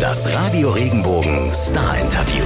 Das 0.00 0.32
Radio 0.32 0.70
Regenbogen 0.70 1.52
Star 1.54 1.98
Interview. 1.98 2.44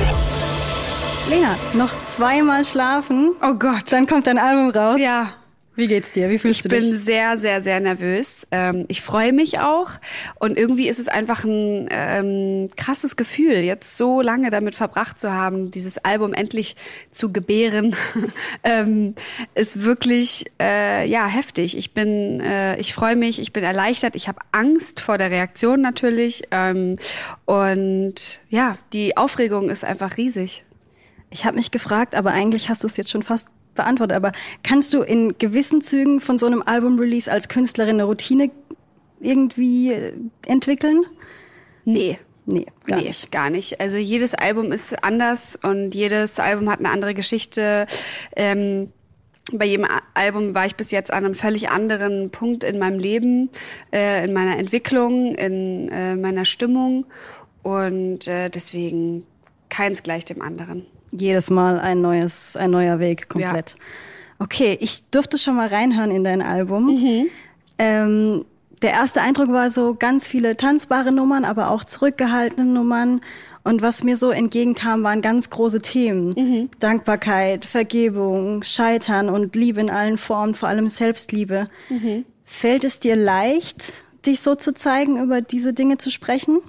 Lena, 1.28 1.56
noch 1.72 1.94
zweimal 2.10 2.64
schlafen. 2.64 3.32
Oh 3.42 3.54
Gott. 3.54 3.84
Dann 3.90 4.06
kommt 4.06 4.26
dein 4.26 4.38
Album 4.38 4.70
raus. 4.70 4.98
Ja. 5.00 5.30
Wie 5.78 5.86
geht's 5.86 6.10
dir? 6.10 6.28
Wie 6.28 6.38
fühlst 6.38 6.58
ich 6.58 6.62
du 6.64 6.70
dich? 6.70 6.80
Ich 6.80 6.90
bin 6.90 6.98
sehr, 6.98 7.38
sehr, 7.38 7.62
sehr 7.62 7.78
nervös. 7.78 8.48
Ähm, 8.50 8.86
ich 8.88 9.00
freue 9.00 9.32
mich 9.32 9.60
auch. 9.60 9.92
Und 10.40 10.58
irgendwie 10.58 10.88
ist 10.88 10.98
es 10.98 11.06
einfach 11.06 11.44
ein 11.44 11.86
ähm, 11.92 12.68
krasses 12.76 13.14
Gefühl, 13.14 13.58
jetzt 13.58 13.96
so 13.96 14.20
lange 14.20 14.50
damit 14.50 14.74
verbracht 14.74 15.20
zu 15.20 15.32
haben, 15.32 15.70
dieses 15.70 15.98
Album 15.98 16.34
endlich 16.34 16.74
zu 17.12 17.32
gebären, 17.32 17.94
ähm, 18.64 19.14
ist 19.54 19.84
wirklich 19.84 20.46
äh, 20.60 21.08
ja 21.08 21.28
heftig. 21.28 21.78
Ich 21.78 21.94
bin, 21.94 22.40
äh, 22.40 22.76
ich 22.80 22.92
freue 22.92 23.14
mich, 23.14 23.38
ich 23.40 23.52
bin 23.52 23.62
erleichtert. 23.62 24.16
Ich 24.16 24.26
habe 24.26 24.40
Angst 24.50 24.98
vor 24.98 25.16
der 25.16 25.30
Reaktion 25.30 25.80
natürlich. 25.80 26.42
Ähm, 26.50 26.96
und 27.44 28.40
ja, 28.50 28.78
die 28.92 29.16
Aufregung 29.16 29.70
ist 29.70 29.84
einfach 29.84 30.16
riesig. 30.16 30.64
Ich 31.30 31.44
habe 31.44 31.54
mich 31.54 31.70
gefragt, 31.70 32.16
aber 32.16 32.32
eigentlich 32.32 32.68
hast 32.68 32.82
du 32.82 32.88
es 32.88 32.96
jetzt 32.96 33.10
schon 33.10 33.22
fast 33.22 33.48
beantwortet. 33.78 34.16
Aber 34.16 34.32
kannst 34.62 34.92
du 34.92 35.00
in 35.00 35.38
gewissen 35.38 35.80
Zügen 35.80 36.20
von 36.20 36.38
so 36.38 36.46
einem 36.46 36.62
Album-Release 36.62 37.30
als 37.30 37.48
Künstlerin 37.48 37.94
eine 37.94 38.04
Routine 38.04 38.50
irgendwie 39.20 39.92
äh, 39.92 40.12
entwickeln? 40.46 41.04
Nee. 41.84 42.18
Nee, 42.50 42.66
gar 42.86 42.98
nee, 42.98 43.08
nicht. 43.08 43.30
Gar 43.30 43.50
nicht. 43.50 43.80
Also 43.80 43.98
jedes 43.98 44.34
Album 44.34 44.72
ist 44.72 45.04
anders 45.04 45.58
und 45.62 45.94
jedes 45.94 46.40
Album 46.40 46.70
hat 46.70 46.78
eine 46.78 46.90
andere 46.90 47.12
Geschichte. 47.12 47.86
Ähm, 48.36 48.90
bei 49.52 49.66
jedem 49.66 49.86
Album 50.14 50.54
war 50.54 50.64
ich 50.64 50.74
bis 50.74 50.90
jetzt 50.90 51.12
an 51.12 51.24
einem 51.26 51.34
völlig 51.34 51.68
anderen 51.68 52.30
Punkt 52.30 52.64
in 52.64 52.78
meinem 52.78 52.98
Leben, 52.98 53.50
äh, 53.92 54.24
in 54.24 54.32
meiner 54.32 54.56
Entwicklung, 54.56 55.34
in 55.34 55.90
äh, 55.90 56.16
meiner 56.16 56.46
Stimmung. 56.46 57.04
Und 57.62 58.26
äh, 58.28 58.48
deswegen 58.48 59.26
keins 59.68 60.02
gleich 60.02 60.24
dem 60.24 60.40
anderen 60.40 60.86
jedes 61.10 61.50
Mal 61.50 61.78
ein 61.80 62.00
neues, 62.00 62.56
ein 62.56 62.70
neuer 62.70 62.98
Weg 62.98 63.28
komplett. 63.28 63.70
Ja. 63.70 63.84
Okay, 64.40 64.78
ich 64.80 65.08
durfte 65.10 65.38
schon 65.38 65.56
mal 65.56 65.68
reinhören 65.68 66.10
in 66.10 66.24
dein 66.24 66.42
Album. 66.42 66.86
Mhm. 66.86 67.26
Ähm, 67.78 68.44
der 68.82 68.92
erste 68.92 69.20
Eindruck 69.20 69.48
war 69.48 69.70
so 69.70 69.94
ganz 69.98 70.28
viele 70.28 70.56
tanzbare 70.56 71.10
Nummern, 71.10 71.44
aber 71.44 71.70
auch 71.70 71.84
zurückgehaltene 71.84 72.64
Nummern. 72.64 73.20
Und 73.64 73.82
was 73.82 74.04
mir 74.04 74.16
so 74.16 74.30
entgegenkam, 74.30 75.02
waren 75.02 75.20
ganz 75.20 75.50
große 75.50 75.82
Themen. 75.82 76.34
Mhm. 76.36 76.70
Dankbarkeit, 76.78 77.64
Vergebung, 77.64 78.62
Scheitern 78.62 79.28
und 79.28 79.56
Liebe 79.56 79.80
in 79.80 79.90
allen 79.90 80.16
Formen, 80.16 80.54
vor 80.54 80.68
allem 80.68 80.88
Selbstliebe. 80.88 81.68
Mhm. 81.88 82.24
Fällt 82.44 82.84
es 82.84 83.00
dir 83.00 83.16
leicht, 83.16 83.92
dich 84.24 84.40
so 84.40 84.54
zu 84.54 84.72
zeigen, 84.72 85.22
über 85.22 85.40
diese 85.40 85.72
Dinge 85.72 85.98
zu 85.98 86.10
sprechen? 86.10 86.60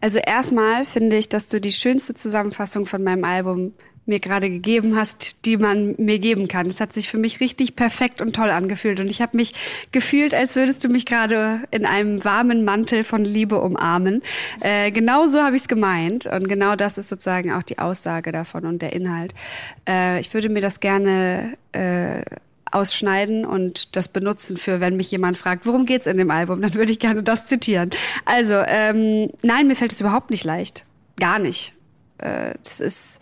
Also 0.00 0.18
erstmal 0.18 0.86
finde 0.86 1.16
ich, 1.16 1.28
dass 1.28 1.48
du 1.48 1.60
die 1.60 1.72
schönste 1.72 2.14
Zusammenfassung 2.14 2.86
von 2.86 3.02
meinem 3.02 3.24
Album 3.24 3.72
mir 4.06 4.20
gerade 4.20 4.50
gegeben 4.50 4.96
hast, 4.96 5.46
die 5.46 5.56
man 5.56 5.94
mir 5.96 6.18
geben 6.18 6.48
kann. 6.48 6.66
Es 6.66 6.80
hat 6.80 6.92
sich 6.92 7.08
für 7.08 7.18
mich 7.18 7.40
richtig 7.40 7.76
perfekt 7.76 8.20
und 8.20 8.34
toll 8.34 8.50
angefühlt 8.50 9.00
und 9.00 9.10
ich 9.10 9.22
habe 9.22 9.36
mich 9.36 9.54
gefühlt, 9.92 10.34
als 10.34 10.56
würdest 10.56 10.84
du 10.84 10.88
mich 10.88 11.06
gerade 11.06 11.60
in 11.70 11.86
einem 11.86 12.24
warmen 12.24 12.64
Mantel 12.64 13.04
von 13.04 13.24
Liebe 13.24 13.60
umarmen. 13.60 14.22
Äh, 14.60 14.90
genau 14.90 15.26
so 15.26 15.42
habe 15.42 15.56
ich 15.56 15.62
es 15.62 15.68
gemeint 15.68 16.26
und 16.26 16.48
genau 16.48 16.76
das 16.76 16.98
ist 16.98 17.08
sozusagen 17.08 17.52
auch 17.52 17.62
die 17.62 17.78
Aussage 17.78 18.32
davon 18.32 18.66
und 18.66 18.82
der 18.82 18.92
Inhalt. 18.92 19.32
Äh, 19.88 20.20
ich 20.20 20.34
würde 20.34 20.48
mir 20.48 20.60
das 20.60 20.80
gerne 20.80 21.56
äh, 21.72 22.22
ausschneiden 22.70 23.44
und 23.44 23.96
das 23.96 24.08
benutzen 24.08 24.56
für, 24.56 24.80
wenn 24.80 24.96
mich 24.96 25.10
jemand 25.10 25.36
fragt, 25.36 25.66
worum 25.66 25.86
geht's 25.86 26.06
in 26.06 26.16
dem 26.16 26.30
Album, 26.30 26.60
dann 26.62 26.74
würde 26.74 26.92
ich 26.92 26.98
gerne 26.98 27.22
das 27.22 27.46
zitieren. 27.46 27.90
Also, 28.24 28.54
ähm, 28.66 29.30
nein, 29.42 29.66
mir 29.66 29.76
fällt 29.76 29.92
es 29.92 30.00
überhaupt 30.00 30.30
nicht 30.30 30.44
leicht. 30.44 30.84
Gar 31.18 31.38
nicht. 31.38 31.74
Äh, 32.18 32.54
das 32.62 32.80
ist 32.80 33.20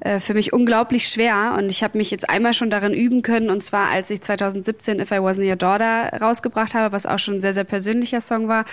äh, 0.00 0.20
für 0.20 0.34
mich 0.34 0.52
unglaublich 0.52 1.08
schwer 1.08 1.54
und 1.56 1.70
ich 1.70 1.82
habe 1.82 1.96
mich 1.96 2.10
jetzt 2.10 2.28
einmal 2.28 2.52
schon 2.52 2.68
darin 2.68 2.92
üben 2.92 3.22
können 3.22 3.48
und 3.48 3.62
zwar 3.62 3.88
als 3.90 4.10
ich 4.10 4.20
2017 4.20 5.00
If 5.00 5.10
I 5.12 5.14
Wasn't 5.14 5.48
Your 5.48 5.56
Daughter 5.56 6.10
rausgebracht 6.20 6.74
habe, 6.74 6.92
was 6.92 7.06
auch 7.06 7.18
schon 7.18 7.34
ein 7.34 7.40
sehr, 7.40 7.54
sehr 7.54 7.64
persönlicher 7.64 8.20
Song 8.20 8.48
war. 8.48 8.64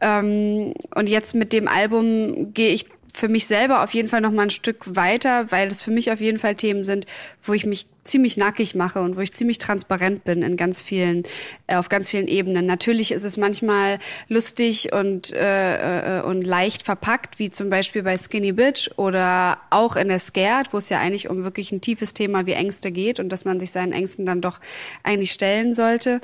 Ähm, 0.00 0.74
und 0.94 1.08
jetzt 1.08 1.34
mit 1.34 1.52
dem 1.52 1.68
Album 1.68 2.52
gehe 2.52 2.72
ich 2.72 2.86
für 3.12 3.28
mich 3.28 3.46
selber 3.46 3.82
auf 3.82 3.92
jeden 3.94 4.08
Fall 4.08 4.20
noch 4.20 4.32
mal 4.32 4.42
ein 4.42 4.50
Stück 4.50 4.96
weiter, 4.96 5.50
weil 5.52 5.68
es 5.68 5.82
für 5.82 5.90
mich 5.90 6.10
auf 6.10 6.20
jeden 6.20 6.38
Fall 6.38 6.54
Themen 6.54 6.84
sind, 6.84 7.06
wo 7.42 7.52
ich 7.52 7.66
mich 7.66 7.86
ziemlich 8.04 8.36
nackig 8.36 8.74
mache 8.74 9.00
und 9.00 9.16
wo 9.16 9.20
ich 9.20 9.32
ziemlich 9.32 9.58
transparent 9.58 10.24
bin 10.24 10.42
in 10.42 10.56
ganz 10.56 10.82
vielen, 10.82 11.22
äh, 11.68 11.76
auf 11.76 11.88
ganz 11.88 12.10
vielen 12.10 12.26
Ebenen. 12.26 12.66
Natürlich 12.66 13.12
ist 13.12 13.22
es 13.22 13.36
manchmal 13.36 13.98
lustig 14.28 14.92
und, 14.92 15.32
äh, 15.32 16.18
äh, 16.18 16.22
und 16.22 16.42
leicht 16.42 16.82
verpackt, 16.82 17.38
wie 17.38 17.50
zum 17.50 17.70
Beispiel 17.70 18.02
bei 18.02 18.18
Skinny 18.18 18.52
Bitch 18.52 18.90
oder 18.96 19.58
auch 19.70 19.94
in 19.94 20.08
der 20.08 20.18
Scared, 20.18 20.72
wo 20.72 20.78
es 20.78 20.88
ja 20.88 20.98
eigentlich 20.98 21.30
um 21.30 21.44
wirklich 21.44 21.70
ein 21.70 21.80
tiefes 21.80 22.12
Thema 22.14 22.46
wie 22.46 22.52
Ängste 22.52 22.90
geht 22.90 23.20
und 23.20 23.28
dass 23.28 23.44
man 23.44 23.60
sich 23.60 23.70
seinen 23.70 23.92
Ängsten 23.92 24.26
dann 24.26 24.40
doch 24.40 24.58
eigentlich 25.04 25.30
stellen 25.30 25.74
sollte. 25.74 26.20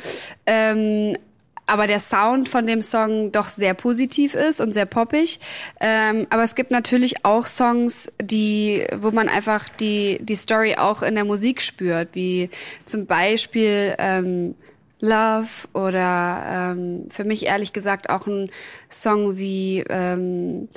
Ähm, 0.46 1.16
aber 1.68 1.86
der 1.86 2.00
Sound 2.00 2.48
von 2.48 2.66
dem 2.66 2.82
Song 2.82 3.32
doch 3.32 3.48
sehr 3.48 3.74
positiv 3.74 4.34
ist 4.34 4.60
und 4.60 4.72
sehr 4.74 4.86
poppig. 4.86 5.40
Ähm, 5.80 6.26
aber 6.30 6.42
es 6.42 6.54
gibt 6.54 6.70
natürlich 6.70 7.24
auch 7.24 7.46
Songs, 7.46 8.12
die, 8.20 8.86
wo 8.96 9.10
man 9.10 9.28
einfach 9.28 9.68
die, 9.68 10.18
die 10.20 10.36
Story 10.36 10.76
auch 10.76 11.02
in 11.02 11.14
der 11.14 11.24
Musik 11.24 11.60
spürt, 11.60 12.08
wie 12.14 12.50
zum 12.86 13.06
Beispiel 13.06 13.94
ähm, 13.98 14.54
Love 15.00 15.68
oder 15.74 16.72
ähm, 16.74 17.06
für 17.08 17.24
mich 17.24 17.46
ehrlich 17.46 17.72
gesagt 17.72 18.10
auch 18.10 18.26
ein 18.26 18.50
Song 18.90 19.38
wie 19.38 19.84
ähm, 19.88 20.68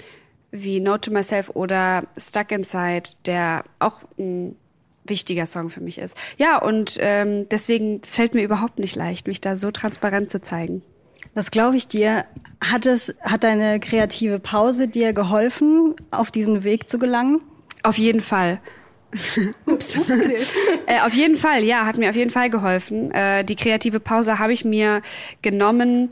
wie 0.52 0.82
Note 0.82 1.10
to 1.10 1.12
Myself 1.12 1.50
oder 1.54 2.04
Stuck 2.18 2.52
Inside, 2.52 3.12
der 3.26 3.64
auch 3.80 4.02
ein 4.20 4.56
wichtiger 5.06 5.46
Song 5.46 5.70
für 5.70 5.82
mich 5.82 5.98
ist. 5.98 6.18
Ja, 6.38 6.58
und 6.58 6.98
ähm, 7.00 7.48
deswegen 7.50 8.02
es 8.04 8.16
fällt 8.16 8.34
mir 8.34 8.44
überhaupt 8.44 8.80
nicht 8.80 8.96
leicht, 8.96 9.28
mich 9.28 9.42
da 9.42 9.56
so 9.56 9.72
transparent 9.72 10.32
zu 10.32 10.42
zeigen. 10.42 10.84
Das 11.34 11.52
glaube 11.52 11.78
ich 11.78 11.88
dir. 11.88 12.26
Hat 12.64 12.86
es, 12.86 13.16
hat 13.22 13.44
deine 13.44 13.80
kreative 13.80 14.40
Pause 14.40 14.88
dir 14.88 15.14
geholfen, 15.14 15.96
auf 16.12 16.30
diesen 16.32 16.64
Weg 16.64 16.90
zu 16.90 17.00
gelangen? 17.00 17.42
Auf 17.84 17.98
jeden 17.98 18.22
Fall. 18.22 18.60
Ups. 19.66 19.98
äh, 20.86 21.02
auf 21.02 21.14
jeden 21.14 21.36
Fall, 21.36 21.64
ja, 21.64 21.86
hat 21.86 21.98
mir 21.98 22.10
auf 22.10 22.16
jeden 22.16 22.32
Fall 22.32 22.50
geholfen. 22.50 23.12
Äh, 23.12 23.44
die 23.44 23.56
kreative 23.56 24.00
Pause 24.00 24.40
habe 24.40 24.54
ich 24.54 24.64
mir 24.64 25.02
genommen, 25.42 26.10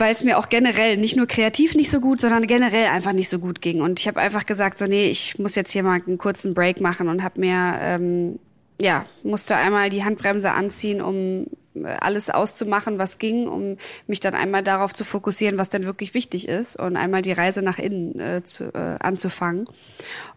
weil 0.00 0.14
es 0.14 0.24
mir 0.24 0.38
auch 0.38 0.48
generell 0.48 0.96
nicht 0.96 1.16
nur 1.16 1.26
kreativ 1.26 1.74
nicht 1.74 1.90
so 1.90 2.00
gut, 2.00 2.20
sondern 2.20 2.46
generell 2.46 2.86
einfach 2.86 3.12
nicht 3.12 3.28
so 3.28 3.38
gut 3.38 3.60
ging. 3.60 3.80
Und 3.80 4.00
ich 4.00 4.08
habe 4.08 4.20
einfach 4.20 4.46
gesagt, 4.46 4.78
so 4.78 4.86
nee, 4.86 5.08
ich 5.08 5.38
muss 5.38 5.54
jetzt 5.54 5.72
hier 5.72 5.82
mal 5.82 6.00
einen 6.04 6.18
kurzen 6.18 6.54
Break 6.54 6.80
machen 6.80 7.08
und 7.08 7.22
habe 7.22 7.40
mir 7.40 7.78
ähm, 7.80 8.38
ja 8.80 9.04
musste 9.22 9.56
einmal 9.56 9.90
die 9.90 10.04
Handbremse 10.04 10.52
anziehen, 10.52 11.00
um 11.00 11.46
äh, 11.74 11.86
alles 12.00 12.30
auszumachen, 12.30 12.98
was 12.98 13.18
ging, 13.18 13.46
um 13.46 13.76
mich 14.06 14.20
dann 14.20 14.34
einmal 14.34 14.62
darauf 14.62 14.92
zu 14.92 15.04
fokussieren, 15.04 15.58
was 15.58 15.68
denn 15.68 15.84
wirklich 15.84 16.14
wichtig 16.14 16.48
ist 16.48 16.76
und 16.76 16.96
einmal 16.96 17.22
die 17.22 17.32
Reise 17.32 17.62
nach 17.62 17.78
innen 17.78 18.18
äh, 18.18 18.42
zu, 18.42 18.72
äh, 18.74 18.96
anzufangen. 19.00 19.66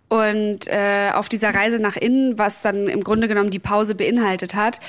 Und 0.10 0.68
äh, 0.68 1.10
auf 1.14 1.28
dieser 1.28 1.56
Reise 1.56 1.80
nach 1.80 1.96
innen, 1.96 2.38
was 2.38 2.62
dann 2.62 2.88
im 2.88 3.04
Grunde 3.04 3.28
genommen 3.28 3.50
die 3.50 3.58
Pause 3.58 3.96
beinhaltet 3.96 4.54
hat, 4.54 4.80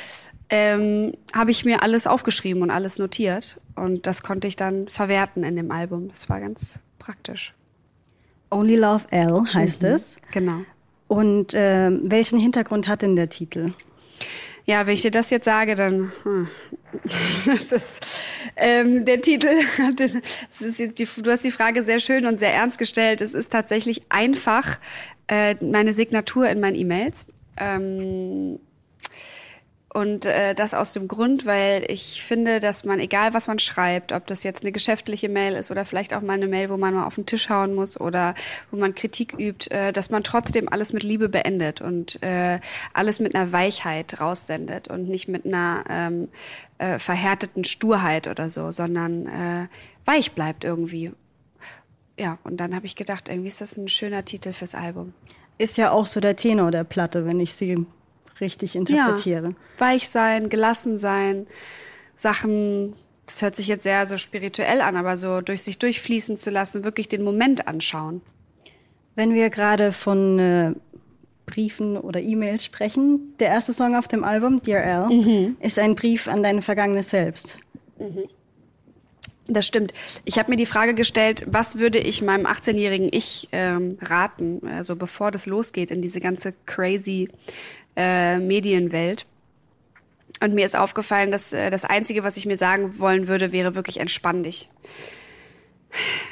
ähm, 0.51 1.15
habe 1.33 1.51
ich 1.51 1.65
mir 1.65 1.83
alles 1.83 2.07
aufgeschrieben 2.07 2.63
und 2.63 2.71
alles 2.71 2.99
notiert. 2.99 3.61
Und 3.77 4.07
das 4.07 4.23
konnte 4.23 4.47
ich 4.49 4.57
dann 4.57 4.89
verwerten 4.89 5.43
in 5.43 5.57
dem 5.57 5.71
Album. 5.71 6.09
Das 6.09 6.29
war 6.29 6.41
ganz 6.41 6.81
praktisch. 6.99 7.55
Only 8.51 8.77
Love 8.77 9.07
L 9.11 9.43
heißt 9.53 9.83
mhm, 9.83 9.89
es. 9.89 10.17
Genau. 10.33 10.61
Und 11.09 11.55
äh, 11.55 11.91
welchen 11.91 12.39
Hintergrund 12.39 12.89
hat 12.89 13.03
denn 13.03 13.17
der 13.17 13.29
Titel? 13.29 13.73
Ja, 14.67 14.87
wenn 14.87 14.95
ich 14.95 15.03
dir 15.03 15.11
das 15.11 15.31
jetzt 15.31 15.45
sage, 15.45 15.75
dann. 15.75 16.13
Hm. 16.23 16.49
Das 17.45 17.73
ist, 17.73 18.23
ähm, 18.55 19.05
der 19.05 19.21
Titel, 19.21 19.49
das 19.97 20.15
ist 20.61 20.79
die, 20.79 21.09
du 21.23 21.31
hast 21.31 21.45
die 21.45 21.51
Frage 21.51 21.83
sehr 21.83 21.99
schön 21.99 22.25
und 22.25 22.39
sehr 22.39 22.55
ernst 22.55 22.79
gestellt. 22.79 23.21
Es 23.21 23.35
ist 23.35 23.51
tatsächlich 23.51 24.03
einfach 24.11 24.79
äh, 25.27 25.57
meine 25.57 25.93
Signatur 25.93 26.49
in 26.49 26.61
meinen 26.61 26.77
E-Mails. 26.77 27.27
Ähm, 27.57 28.61
und 29.95 30.27
äh, 30.27 30.57
das 30.57 30.75
aus 30.75 30.93
dem 30.93 31.07
Grund, 31.07 31.47
weil 31.47 31.85
ich 31.89 32.25
finde, 32.25 32.59
dass 32.59 32.85
man, 32.85 32.99
egal 32.99 33.33
was 33.33 33.47
man 33.47 33.61
schreibt, 33.61 34.11
ob 34.11 34.27
das 34.27 34.43
jetzt 34.43 34.63
eine 34.63 34.73
geschäftliche 34.73 35.29
Mail 35.29 35.55
ist 35.55 35.71
oder 35.71 35.85
vielleicht 35.85 36.15
auch 36.15 36.21
mal 36.21 36.33
eine 36.33 36.49
Mail, 36.49 36.69
wo 36.69 36.77
man 36.77 36.95
mal 36.95 37.07
auf 37.07 37.15
den 37.15 37.27
Tisch 37.27 37.49
hauen 37.49 37.77
muss 37.77 38.01
oder 38.01 38.35
wo 38.73 38.77
man 38.77 38.97
Kritik 38.97 39.35
übt, 39.39 39.71
äh, 39.71 39.93
dass 39.93 40.11
man 40.11 40.25
trotzdem 40.25 40.69
alles 40.69 40.93
mit 40.93 41.05
Liebe 41.05 41.29
beendet 41.29 41.81
und 41.81 42.21
äh, 42.25 42.59
alles 42.93 43.21
mit 43.21 43.37
einer 43.37 43.53
Weichheit 43.53 44.21
raussendet 44.21 44.89
und 44.89 45.09
nicht 45.09 45.29
mit 45.29 45.47
einer 45.47 45.85
ähm, 45.89 46.29
äh, 46.79 46.99
verhärteten 46.99 47.63
Sturheit 47.63 48.27
oder 48.27 48.51
so, 48.51 48.73
sondern 48.73 49.29
äh, 49.29 49.69
weich 50.07 50.33
bleibt 50.33 50.65
irgendwie. 50.65 51.13
Ja, 52.19 52.39
und 52.43 52.57
dann 52.57 52.75
habe 52.75 52.87
ich 52.87 52.97
gedacht, 52.97 53.29
irgendwie 53.29 53.49
ist 53.49 53.61
das 53.61 53.77
ein 53.77 53.87
schöner 53.87 54.25
Titel 54.25 54.53
fürs 54.53 54.75
Album. 54.75 55.15
Ist 55.57 55.79
ja 55.79 55.93
auch 55.93 56.09
so 56.09 56.19
der 56.19 56.35
Tenor 56.35 56.73
der 56.73 56.83
Platte, 56.83 57.27
wenn 57.27 57.39
ich 57.39 57.55
sie 57.55 57.87
richtig 58.41 58.77
interpretiere. 58.77 59.49
Ja, 59.49 59.55
weich 59.79 60.09
sein, 60.09 60.49
gelassen 60.49 60.99
sein, 60.99 61.47
Sachen 62.17 62.95
das 63.27 63.43
hört 63.43 63.57
sich 63.57 63.69
jetzt 63.69 63.85
sehr 63.85 64.07
so 64.07 64.19
spirituell 64.19 64.81
an, 64.81 64.97
aber 64.97 65.17
so 65.17 65.41
durch 65.41 65.63
sich 65.63 65.79
durchfließen 65.79 66.37
zu 66.37 66.51
lassen, 66.51 66.85
wirklich 66.85 67.09
den 67.09 67.23
Moment 67.23 67.67
anschauen. 67.67 68.21
Wenn 69.15 69.33
wir 69.33 69.49
gerade 69.51 69.93
von 69.93 70.39
äh, 70.39 70.73
Briefen 71.47 71.97
oder 71.97 72.21
E-Mails 72.21 72.65
sprechen, 72.65 73.35
der 73.39 73.49
erste 73.49 73.73
Song 73.73 73.97
auf 73.97 74.09
dem 74.09 74.25
Album, 74.25 74.63
Dear 74.63 74.85
Al, 74.85 75.09
mhm. 75.09 75.57
ist 75.61 75.79
ein 75.79 75.95
Brief 75.95 76.29
an 76.29 76.43
dein 76.43 76.63
vergangenes 76.63 77.11
Selbst. 77.11 77.59
Mhm. 77.99 78.25
Das 79.47 79.67
stimmt. 79.67 79.93
Ich 80.25 80.39
habe 80.39 80.51
mir 80.51 80.57
die 80.57 80.65
Frage 80.65 80.95
gestellt, 80.95 81.45
was 81.47 81.79
würde 81.79 81.99
ich 81.99 82.23
meinem 82.23 82.47
18-jährigen 82.47 83.11
Ich 83.13 83.49
ähm, 83.53 83.99
raten, 84.01 84.67
also 84.67 84.97
bevor 84.97 85.31
das 85.31 85.45
losgeht 85.45 85.91
in 85.91 86.01
diese 86.01 86.21
ganze 86.21 86.55
crazy 86.65 87.29
äh, 87.97 88.39
Medienwelt. 88.39 89.27
Und 90.43 90.55
mir 90.55 90.65
ist 90.65 90.77
aufgefallen, 90.77 91.31
dass 91.31 91.53
äh, 91.53 91.71
das 91.71 91.85
Einzige, 91.85 92.25
was 92.25 92.37
ich 92.37 92.47
mir 92.47 92.57
sagen 92.57 92.99
wollen 92.99 93.29
würde, 93.29 93.53
wäre 93.53 93.75
wirklich 93.75 93.99
entspann 93.99 94.43
dich. 94.43 94.69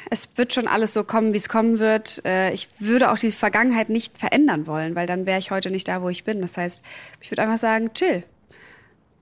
Es 0.09 0.29
wird 0.35 0.53
schon 0.53 0.67
alles 0.67 0.93
so 0.93 1.03
kommen, 1.03 1.33
wie 1.33 1.37
es 1.37 1.49
kommen 1.49 1.79
wird. 1.79 2.23
Äh, 2.25 2.51
ich 2.51 2.67
würde 2.79 3.11
auch 3.11 3.17
die 3.17 3.31
Vergangenheit 3.31 3.89
nicht 3.89 4.17
verändern 4.17 4.67
wollen, 4.67 4.95
weil 4.95 5.07
dann 5.07 5.25
wäre 5.25 5.39
ich 5.39 5.51
heute 5.51 5.71
nicht 5.71 5.87
da, 5.87 6.01
wo 6.01 6.09
ich 6.09 6.25
bin. 6.25 6.41
Das 6.41 6.57
heißt, 6.57 6.83
ich 7.21 7.31
würde 7.31 7.43
einfach 7.43 7.57
sagen, 7.57 7.93
chill. 7.93 8.23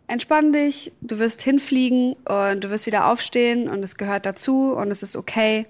Entspann 0.08 0.52
dich, 0.52 0.92
du 1.00 1.20
wirst 1.20 1.42
hinfliegen 1.42 2.14
und 2.14 2.64
du 2.64 2.70
wirst 2.70 2.86
wieder 2.86 3.08
aufstehen 3.08 3.70
und 3.70 3.82
es 3.82 3.96
gehört 3.96 4.26
dazu 4.26 4.74
und 4.74 4.92
es 4.92 5.04
ist 5.04 5.16
okay. 5.16 5.68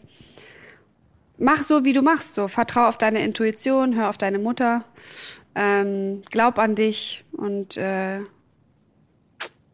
Mach 1.38 1.62
so, 1.62 1.86
wie 1.86 1.94
du 1.94 2.02
machst. 2.02 2.34
So, 2.34 2.48
vertrau 2.48 2.88
auf 2.88 2.98
deine 2.98 3.24
Intuition, 3.24 3.96
hör 3.96 4.10
auf 4.10 4.18
deine 4.18 4.40
Mutter, 4.40 4.84
ähm, 5.56 6.22
glaub 6.30 6.60
an 6.60 6.76
dich 6.76 7.26
und 7.32 7.78
äh, 7.78 8.20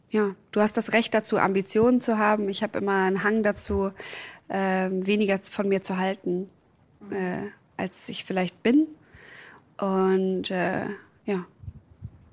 ja, 0.09 0.35
du 0.51 0.62
hast 0.62 0.77
das 0.77 0.94
Recht 0.94 1.13
dazu, 1.13 1.38
Ambitionen 1.38 2.01
zu 2.01 2.18
haben. 2.18 2.50
Ich 2.50 2.63
habe 2.63 2.79
immer 2.79 3.03
einen 3.03 3.24
Hang 3.24 3.44
dazu, 3.44 3.91
äh, 4.47 4.89
weniger 4.89 5.39
von 5.39 5.68
mir 5.68 5.83
zu 5.83 5.97
halten, 5.97 6.50
äh, 7.12 7.47
als 7.75 8.07
ich 8.09 8.24
vielleicht 8.24 8.63
bin. 8.63 8.88
Und 9.77 10.50
äh, 10.50 10.85
ja. 11.25 11.45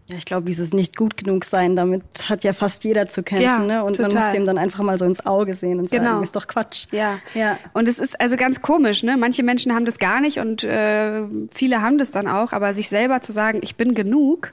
Ja, 0.06 0.18
ich 0.18 0.26
glaube, 0.26 0.46
dieses 0.46 0.74
nicht 0.74 0.96
gut 0.96 1.16
genug 1.16 1.46
sein, 1.46 1.76
damit 1.76 2.02
hat 2.28 2.44
ja 2.44 2.52
fast 2.52 2.84
jeder 2.84 3.06
zu 3.08 3.22
kämpfen, 3.22 3.44
ja, 3.44 3.58
ne? 3.60 3.84
Und 3.84 3.96
total. 3.96 4.12
man 4.12 4.22
muss 4.22 4.32
dem 4.32 4.44
dann 4.44 4.58
einfach 4.58 4.84
mal 4.84 4.98
so 4.98 5.06
ins 5.06 5.24
Auge 5.24 5.54
sehen 5.54 5.78
und 5.78 5.88
sagen, 5.88 6.04
genau. 6.04 6.20
ist 6.20 6.36
doch 6.36 6.46
Quatsch. 6.46 6.86
Ja. 6.92 7.20
ja. 7.32 7.58
Und 7.72 7.88
es 7.88 7.98
ist 7.98 8.20
also 8.20 8.36
ganz 8.36 8.60
komisch, 8.60 9.02
ne? 9.02 9.16
Manche 9.16 9.42
Menschen 9.42 9.74
haben 9.74 9.86
das 9.86 9.98
gar 9.98 10.20
nicht 10.20 10.40
und 10.40 10.62
äh, 10.62 11.22
viele 11.54 11.80
haben 11.80 11.96
das 11.96 12.10
dann 12.10 12.28
auch, 12.28 12.52
aber 12.52 12.74
sich 12.74 12.90
selber 12.90 13.22
zu 13.22 13.32
sagen, 13.32 13.60
ich 13.62 13.76
bin 13.76 13.94
genug 13.94 14.52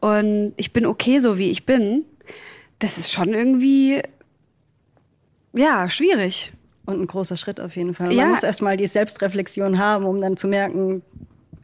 und 0.00 0.52
ich 0.56 0.72
bin 0.72 0.84
okay 0.84 1.20
so 1.20 1.38
wie 1.38 1.52
ich 1.52 1.64
bin, 1.64 2.04
das 2.80 2.98
ist 2.98 3.12
schon 3.12 3.34
irgendwie, 3.34 4.02
ja, 5.52 5.88
schwierig. 5.90 6.52
Und 6.86 7.00
ein 7.00 7.06
großer 7.06 7.36
Schritt 7.36 7.60
auf 7.60 7.76
jeden 7.76 7.94
Fall. 7.94 8.08
Man 8.08 8.16
ja. 8.16 8.26
muss 8.26 8.42
erstmal 8.42 8.76
die 8.76 8.88
Selbstreflexion 8.88 9.78
haben, 9.78 10.04
um 10.04 10.20
dann 10.20 10.36
zu 10.36 10.48
merken, 10.48 11.02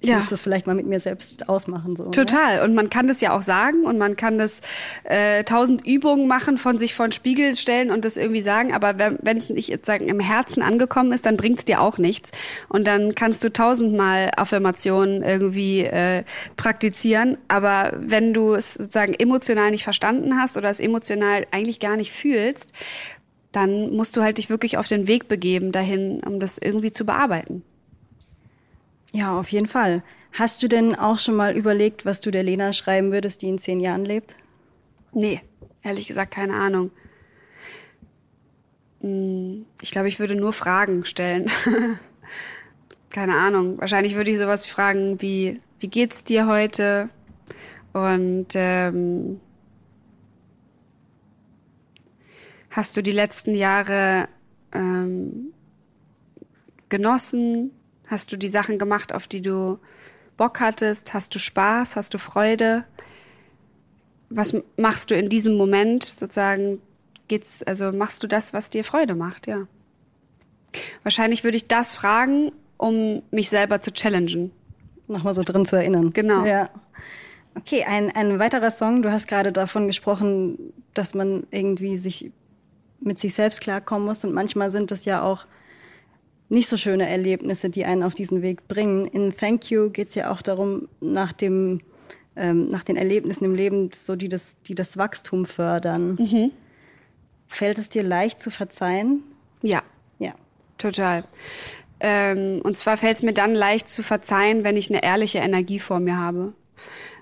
ich 0.01 0.11
ja. 0.11 0.17
muss 0.17 0.29
das 0.29 0.45
vielleicht 0.45 0.69
mal 0.69 0.75
mit 0.75 0.87
mir 0.87 1.01
selbst 1.01 1.49
ausmachen. 1.49 1.97
So, 1.97 2.05
ne? 2.05 2.11
Total. 2.13 2.59
Ne? 2.59 2.65
Und 2.65 2.75
man 2.75 2.89
kann 2.89 3.09
das 3.09 3.21
ja 3.21 3.37
auch 3.37 3.43
sagen 3.43 3.85
und 3.85 3.99
man 3.99 4.17
kann 4.17 4.39
das 4.39 4.61
äh, 5.03 5.43
tausend 5.43 5.85
Übungen 5.85 6.29
machen, 6.29 6.57
von 6.57 6.79
sich 6.79 6.95
vor 6.95 7.09
den 7.09 7.13
Spiegel 7.13 7.57
stellen 7.57 7.91
und 7.91 8.05
das 8.05 8.17
irgendwie 8.17 8.41
sagen. 8.41 8.73
Aber 8.73 8.97
wenn 8.97 9.39
es 9.39 9.51
nicht 9.51 9.73
sozusagen 9.73 10.09
im 10.09 10.21
Herzen 10.21 10.63
angekommen 10.63 11.13
ist, 11.13 11.27
dann 11.27 11.37
bringt 11.37 11.59
es 11.59 11.65
dir 11.65 11.81
auch 11.81 11.99
nichts. 11.99 12.31
Und 12.69 12.87
dann 12.87 13.17
kannst 13.17 13.43
du 13.43 13.53
tausendmal 13.53 14.31
Affirmationen 14.37 15.25
irgendwie 15.25 15.81
äh, 15.81 16.23
praktizieren. 16.57 17.37
Aber 17.49 17.93
wenn 17.97 18.33
du 18.33 18.55
es 18.55 18.75
sozusagen 18.75 19.15
emotional 19.15 19.73
nicht 19.73 19.85
verstanden 19.85 20.41
hast 20.41 20.57
oder 20.57 20.71
es 20.71 20.79
emotional 20.79 21.45
eigentlich 21.51 21.81
gar 21.81 21.97
nicht 21.97 22.13
fühlst, 22.13 22.71
dann 23.51 23.91
musst 23.97 24.17
du 24.17 24.23
halt 24.23 24.39
dich 24.39 24.49
wirklich 24.49 24.79
auf 24.79 24.87
den 24.87 25.09
Weg 25.09 25.27
begeben 25.27 25.73
dahin, 25.73 26.21
um 26.21 26.39
das 26.39 26.59
irgendwie 26.59 26.93
zu 26.93 27.05
bearbeiten. 27.05 27.65
Ja, 29.13 29.39
auf 29.39 29.49
jeden 29.49 29.69
Fall. 29.69 30.03
Hast 30.33 30.63
du 30.63 30.69
denn 30.69 30.95
auch 30.95 31.19
schon 31.19 31.35
mal 31.35 31.57
überlegt, 31.57 32.05
was 32.05 32.21
du 32.21 32.31
der 32.31 32.43
Lena 32.43 32.73
schreiben 32.73 33.13
würdest, 33.13 33.43
die 33.43 33.49
in 33.49 33.59
zehn 33.59 33.81
Jahren 33.81 34.05
lebt? 34.05 34.37
Nee, 35.13 35.41
ehrlich 35.83 36.07
gesagt 36.07 36.33
keine 36.33 36.55
Ahnung. 36.55 36.91
Hm, 39.01 39.65
ich 39.81 39.91
glaube, 39.91 40.09
ich 40.09 40.19
würde 40.19 40.35
nur 40.35 40.53
Fragen 40.53 41.05
stellen. 41.05 41.51
keine 43.11 43.37
Ahnung. 43.37 43.81
Wahrscheinlich 43.81 44.15
würde 44.15 44.31
ich 44.31 44.39
sowas 44.39 44.67
fragen 44.67 45.21
wie, 45.21 45.61
wie 45.81 45.89
geht's 45.89 46.25
dir 46.25 46.47
heute? 46.47 47.09
Und 47.93 48.49
ähm, 48.55 49.41
hast 52.71 52.97
du 52.97 53.03
die 53.03 53.13
letzten 53.13 53.55
Jahre 53.55 54.29
ähm, 54.73 55.53
genossen? 56.89 57.73
Hast 58.09 58.33
du 58.33 58.37
die 58.37 58.49
Sachen 58.49 58.79
gemacht, 58.79 59.15
auf 59.15 59.27
die 59.29 59.43
du 59.43 59.79
Bock 60.37 60.61
hattest? 60.61 61.15
Hast 61.15 61.35
du 61.35 61.39
Spaß? 61.39 61.95
Hast 61.95 62.15
du 62.15 62.19
Freude? 62.19 62.85
Was 64.31 64.55
machst 64.77 65.11
du 65.11 65.15
in 65.15 65.29
diesem 65.29 65.57
Moment 65.57 66.05
sozusagen? 66.05 66.81
Geht's, 67.29 67.63
also 67.63 67.93
machst 67.93 68.23
du 68.23 68.27
das, 68.27 68.55
was 68.55 68.71
dir 68.71 68.85
Freude 68.85 69.15
macht, 69.15 69.47
ja. 69.47 69.67
Wahrscheinlich 71.03 71.45
würde 71.45 71.57
ich 71.57 71.67
das 71.67 71.95
fragen, 71.95 72.53
um 72.79 73.23
mich 73.31 73.51
selber 73.51 73.81
zu 73.81 73.93
challengen. 73.93 74.51
Nochmal 75.07 75.35
so 75.35 75.43
drin 75.43 75.67
zu 75.67 75.77
erinnern. 75.77 76.13
Genau. 76.13 76.45
Ja. 76.45 76.71
Okay, 77.55 77.85
ein, 77.85 78.15
ein 78.15 78.39
weiterer 78.39 78.71
Song. 78.71 79.03
Du 79.03 79.11
hast 79.11 79.27
gerade 79.27 79.53
davon 79.53 79.87
gesprochen, 79.87 80.73
dass 80.95 81.15
man 81.15 81.47
irgendwie 81.51 81.97
sich 81.97 82.31
mit 83.01 83.19
sich 83.19 83.35
selbst 83.35 83.61
klarkommen 83.61 84.07
muss. 84.07 84.25
Und 84.25 84.33
manchmal 84.33 84.71
sind 84.71 84.91
das 84.91 85.05
ja 85.05 85.23
auch 85.23 85.47
nicht 86.49 86.69
so 86.69 86.77
schöne 86.77 87.09
Erlebnisse, 87.09 87.71
die 87.71 87.85
einen 87.85 88.03
auf 88.03 88.15
diesen 88.15 88.43
Weg 88.43 88.69
bringen. 88.69 89.07
In 89.07 89.37
Thank 89.37 89.71
You 89.71 89.91
geht 89.91 90.09
es 90.09 90.15
ja 90.15 90.31
auch 90.31 90.43
darum, 90.43 90.89
nach 91.01 91.33
dem 91.33 91.81
ähm, 92.39 92.71
nach 92.71 92.85
den 92.85 92.97
Erlebnissen 92.97 93.45
im 93.45 93.55
Leben, 93.55 93.91
so 93.93 94.17
die 94.17 94.29
das, 94.29 94.55
die 94.67 94.75
das 94.75 94.97
Wachstum 94.97 95.45
fördern. 95.45 96.15
Mhm. 96.15 96.53
Fällt 97.49 97.79
es 97.79 97.89
dir 97.89 98.03
leicht 98.03 98.41
zu 98.41 98.51
verzeihen? 98.51 99.23
Ja. 99.61 99.83
Ja. 100.19 100.35
Total. 100.79 101.25
Ähm, 102.01 102.61
und 102.63 102.77
zwar 102.77 102.97
fällt 102.97 103.17
es 103.17 103.23
mir 103.23 103.33
dann 103.33 103.55
leicht 103.55 103.89
zu 103.89 104.03
verzeihen, 104.03 104.63
wenn 104.63 104.77
ich 104.77 104.89
eine 104.89 105.03
ehrliche 105.03 105.39
Energie 105.39 105.81
vor 105.81 105.99
mir 105.99 106.17
habe. 106.17 106.53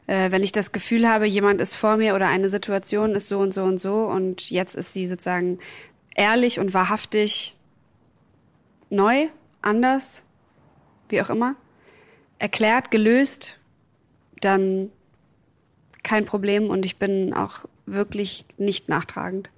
Äh, 0.06 0.30
wenn 0.30 0.42
ich 0.42 0.52
das 0.52 0.72
Gefühl 0.72 1.08
habe, 1.08 1.26
jemand 1.26 1.60
ist 1.60 1.76
vor 1.76 1.96
mir 1.96 2.14
oder 2.14 2.28
eine 2.28 2.50
Situation 2.50 3.14
ist 3.14 3.28
so 3.28 3.38
und 3.38 3.54
so 3.54 3.64
und 3.64 3.80
so 3.80 4.04
und 4.04 4.50
jetzt 4.50 4.76
ist 4.76 4.92
sie 4.92 5.06
sozusagen 5.06 5.58
ehrlich 6.14 6.60
und 6.60 6.74
wahrhaftig 6.74 7.55
neu, 8.90 9.28
anders, 9.62 10.24
wie 11.08 11.20
auch 11.22 11.30
immer, 11.30 11.56
erklärt, 12.38 12.90
gelöst, 12.90 13.58
dann 14.40 14.90
kein 16.02 16.24
Problem 16.24 16.70
und 16.70 16.84
ich 16.84 16.98
bin 16.98 17.34
auch 17.34 17.60
wirklich 17.86 18.44
nicht 18.58 18.88
nachtragend. 18.88 19.50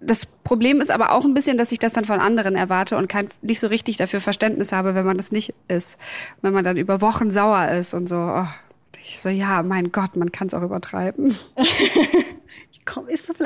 Das 0.00 0.26
Problem 0.26 0.80
ist 0.80 0.90
aber 0.92 1.12
auch 1.12 1.24
ein 1.24 1.34
bisschen, 1.34 1.58
dass 1.58 1.72
ich 1.72 1.80
das 1.80 1.92
dann 1.92 2.04
von 2.04 2.20
anderen 2.20 2.54
erwarte 2.54 2.96
und 2.96 3.08
kein, 3.08 3.28
nicht 3.42 3.58
so 3.58 3.66
richtig 3.66 3.96
dafür 3.96 4.20
Verständnis 4.20 4.70
habe, 4.70 4.94
wenn 4.94 5.04
man 5.04 5.16
das 5.16 5.32
nicht 5.32 5.54
ist. 5.66 5.98
Wenn 6.40 6.52
man 6.52 6.64
dann 6.64 6.76
über 6.76 7.00
Wochen 7.00 7.32
sauer 7.32 7.68
ist 7.70 7.94
und 7.94 8.08
so. 8.08 8.16
Oh, 8.16 8.46
ich 9.02 9.20
so, 9.20 9.28
ja, 9.28 9.62
mein 9.64 9.90
Gott, 9.90 10.14
man 10.14 10.30
kann 10.30 10.46
es 10.46 10.54
auch 10.54 10.62
übertreiben. 10.62 11.34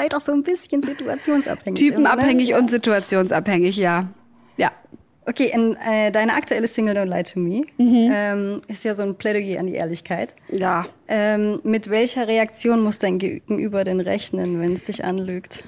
ist 0.03 0.13
vielleicht 0.13 0.15
auch 0.15 0.21
so 0.21 0.33
ein 0.33 0.43
bisschen 0.43 0.83
situationsabhängig. 0.83 1.79
Typenabhängig 1.79 2.51
immer, 2.51 2.59
ne? 2.59 2.65
und 2.65 2.71
situationsabhängig, 2.71 3.77
ja. 3.77 4.09
Ja. 4.57 4.73
Okay, 5.25 5.51
in, 5.53 5.77
äh, 5.77 6.11
deine 6.11 6.35
aktuelle 6.35 6.67
Single 6.67 6.97
Don't 6.97 7.07
Lie 7.07 7.23
to 7.23 7.39
Me 7.39 7.63
mhm. 7.79 8.11
ähm, 8.13 8.61
ist 8.67 8.85
ja 8.85 8.97
so 8.97 9.05
ein 9.05 9.15
Plädoyer 9.15 9.61
an 9.61 9.69
die 9.69 9.75
Ehrlichkeit. 9.75 10.35
Ja. 10.51 10.87
Ähm, 11.07 11.61
mit 11.63 11.91
welcher 11.91 12.27
Reaktion 12.27 12.81
muss 12.81 12.99
dein 12.99 13.19
Gegenüber 13.19 13.85
denn 13.85 14.01
rechnen, 14.01 14.61
wenn 14.61 14.73
es 14.73 14.85
dich 14.85 15.05
anlügt? 15.05 15.63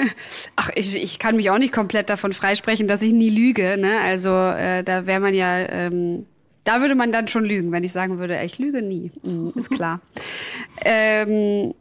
Ach, 0.56 0.70
ich, 0.76 0.94
ich 0.94 1.18
kann 1.18 1.34
mich 1.34 1.50
auch 1.50 1.58
nicht 1.58 1.72
komplett 1.72 2.10
davon 2.10 2.32
freisprechen, 2.32 2.86
dass 2.86 3.02
ich 3.02 3.12
nie 3.12 3.30
lüge. 3.30 3.76
Ne? 3.76 3.98
Also 4.00 4.30
äh, 4.30 4.84
da 4.84 5.06
wäre 5.06 5.20
man 5.20 5.34
ja, 5.34 5.58
ähm, 5.68 6.26
da 6.62 6.80
würde 6.80 6.94
man 6.94 7.10
dann 7.10 7.26
schon 7.26 7.44
lügen, 7.44 7.72
wenn 7.72 7.82
ich 7.82 7.90
sagen 7.90 8.18
würde, 8.20 8.40
ich 8.44 8.60
lüge 8.60 8.82
nie. 8.82 9.10
Mhm, 9.24 9.52
ist 9.56 9.70
klar. 9.70 10.00
ähm, 10.84 11.74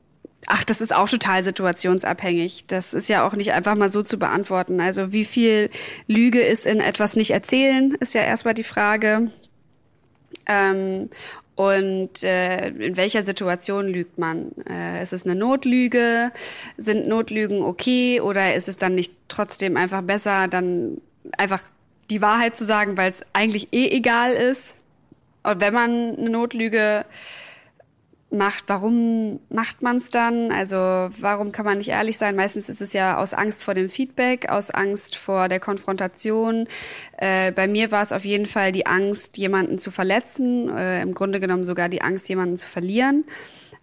Ach, 0.48 0.64
das 0.64 0.82
ist 0.82 0.94
auch 0.94 1.08
total 1.08 1.44
situationsabhängig. 1.44 2.66
Das 2.68 2.94
ist 2.94 3.10
ja 3.10 3.26
auch 3.26 3.34
nicht 3.34 3.54
einfach 3.54 3.76
mal 3.76 3.92
so 3.92 4.02
zu 4.02 4.18
beantworten. 4.18 4.82
Also 4.82 5.12
wie 5.12 5.26
viel 5.26 5.70
Lüge 6.08 6.42
ist 6.42 6.66
in 6.66 6.80
etwas 6.80 7.16
nicht 7.16 7.32
erzählen, 7.32 7.96
ist 8.00 8.14
ja 8.14 8.22
erstmal 8.22 8.56
die 8.56 8.64
Frage. 8.64 9.30
Ähm, 10.48 11.10
und 11.56 12.24
äh, 12.24 12.70
in 12.70 12.98
welcher 12.98 13.22
Situation 13.22 13.88
lügt 13.88 14.18
man? 14.18 14.52
Äh, 14.68 15.04
ist 15.04 15.14
es 15.14 15.26
eine 15.26 15.36
Notlüge? 15.36 16.32
Sind 16.78 17.08
Notlügen 17.08 17.62
okay? 17.62 18.20
Oder 18.20 18.56
ist 18.56 18.68
es 18.68 18.78
dann 18.78 18.96
nicht 18.96 19.14
trotzdem 19.28 19.78
einfach 19.78 20.02
besser, 20.02 20.48
dann 20.48 21.02
einfach 21.38 21.62
die 22.10 22.22
Wahrheit 22.22 22.56
zu 22.56 22.66
sagen, 22.66 22.98
weil 22.98 23.12
es 23.12 23.22
eigentlich 23.34 23.68
eh 23.74 23.90
egal 23.90 24.34
ist? 24.34 24.76
Und 25.44 25.62
wenn 25.62 25.74
man 25.74 26.18
eine 26.18 26.30
Notlüge 26.32 27.06
macht, 28.32 28.66
warum 28.68 29.40
macht 29.50 29.82
man 29.82 29.98
es 29.98 30.10
dann? 30.10 30.52
Also 30.52 30.78
warum 30.78 31.52
kann 31.52 31.66
man 31.66 31.78
nicht 31.78 31.90
ehrlich 31.90 32.18
sein? 32.18 32.36
Meistens 32.36 32.70
ist 32.70 32.82
es 32.82 32.94
ja 32.94 33.18
aus 33.18 33.34
Angst 33.34 33.64
vor 33.64 33.74
dem 33.74 33.90
Feedback, 33.90 34.50
aus 34.50 34.72
Angst 34.72 35.18
vor 35.18 35.50
der 35.50 35.60
Konfrontation. 35.60 36.68
Äh, 37.18 37.52
bei 37.52 37.68
mir 37.68 37.92
war 37.92 38.02
es 38.02 38.14
auf 38.14 38.24
jeden 38.24 38.46
Fall 38.46 38.72
die 38.72 38.86
Angst, 38.86 39.38
jemanden 39.38 39.80
zu 39.80 39.92
verletzen, 39.92 40.70
äh, 40.76 41.02
im 41.02 41.14
Grunde 41.14 41.40
genommen 41.40 41.66
sogar 41.66 41.90
die 41.90 42.02
Angst, 42.02 42.30
jemanden 42.30 42.58
zu 42.58 42.68
verlieren. 42.68 43.26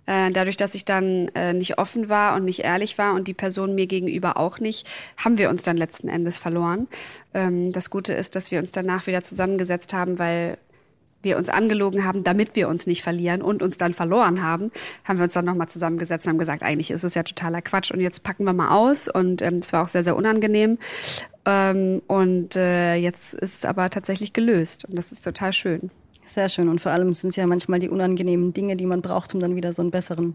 Äh, 0.07 0.31
dadurch, 0.31 0.57
dass 0.57 0.75
ich 0.75 0.87
dann 0.87 1.29
äh, 1.35 1.53
nicht 1.53 1.77
offen 1.77 2.09
war 2.09 2.35
und 2.35 2.47
nicht 2.47 2.61
ehrlich 2.61 2.97
war 2.97 3.13
und 3.13 3.29
die 3.29 3.35
Person 3.35 3.75
mir 3.75 3.87
gegenüber 3.87 4.39
auch 4.39 4.59
nicht, 4.59 4.89
haben 5.19 5.37
wir 5.37 5.51
uns 5.51 5.63
dann 5.65 5.77
letzten 5.77 6.09
Endes 6.09 6.39
verloren. 6.39 6.89
Ähm, 7.35 7.73
das 7.73 7.91
Gute 7.91 8.15
ist, 8.15 8.35
dass 8.35 8.51
wir 8.51 8.59
uns 8.59 8.73
danach 8.73 9.07
wieder 9.07 9.23
zusammengesetzt 9.23 9.93
haben, 9.93 10.19
weil 10.19 10.57
wir 11.23 11.37
uns 11.37 11.49
angelogen 11.49 12.05
haben, 12.05 12.25
damit 12.25 12.55
wir 12.55 12.69
uns 12.69 12.87
nicht 12.87 13.03
verlieren 13.03 13.43
und 13.43 13.63
uns 13.63 13.77
dann 13.77 13.93
verloren 13.93 14.43
haben, 14.43 14.71
haben 15.05 15.19
wir 15.19 15.25
uns 15.25 15.33
dann 15.33 15.45
nochmal 15.45 15.69
zusammengesetzt 15.69 16.27
und 16.27 16.31
haben 16.31 16.39
gesagt, 16.39 16.63
eigentlich 16.63 16.91
ist 16.91 17.05
es 17.05 17.15
ja 17.15 17.23
totaler 17.23 17.63
Quatsch 17.63 17.91
und 17.91 18.01
jetzt 18.01 18.23
packen 18.23 18.45
wir 18.45 18.53
mal 18.53 18.71
aus 18.71 19.09
und 19.09 19.43
ähm, 19.43 19.61
das 19.61 19.73
war 19.73 19.85
auch 19.85 19.89
sehr, 19.89 20.05
sehr 20.05 20.17
unangenehm. 20.17 20.79
Ähm, 21.45 22.03
und 22.07 22.57
äh, 22.57 22.95
jetzt 22.97 23.35
ist 23.35 23.57
es 23.57 23.65
aber 23.65 23.91
tatsächlich 23.91 24.33
gelöst 24.33 24.85
und 24.85 24.97
das 24.97 25.13
ist 25.13 25.23
total 25.23 25.53
schön. 25.53 25.91
Sehr 26.27 26.49
schön 26.49 26.69
und 26.69 26.81
vor 26.81 26.93
allem 26.93 27.15
sind 27.15 27.31
es 27.31 27.37
ja 27.37 27.47
manchmal 27.47 27.79
die 27.79 27.89
unangenehmen 27.89 28.53
Dinge, 28.53 28.77
die 28.77 28.87
man 28.87 29.03
braucht, 29.03 29.35
um 29.35 29.41
dann 29.41 29.57
wieder 29.57 29.73
so 29.73 29.83
einen 29.83 29.91
besseren 29.91 30.35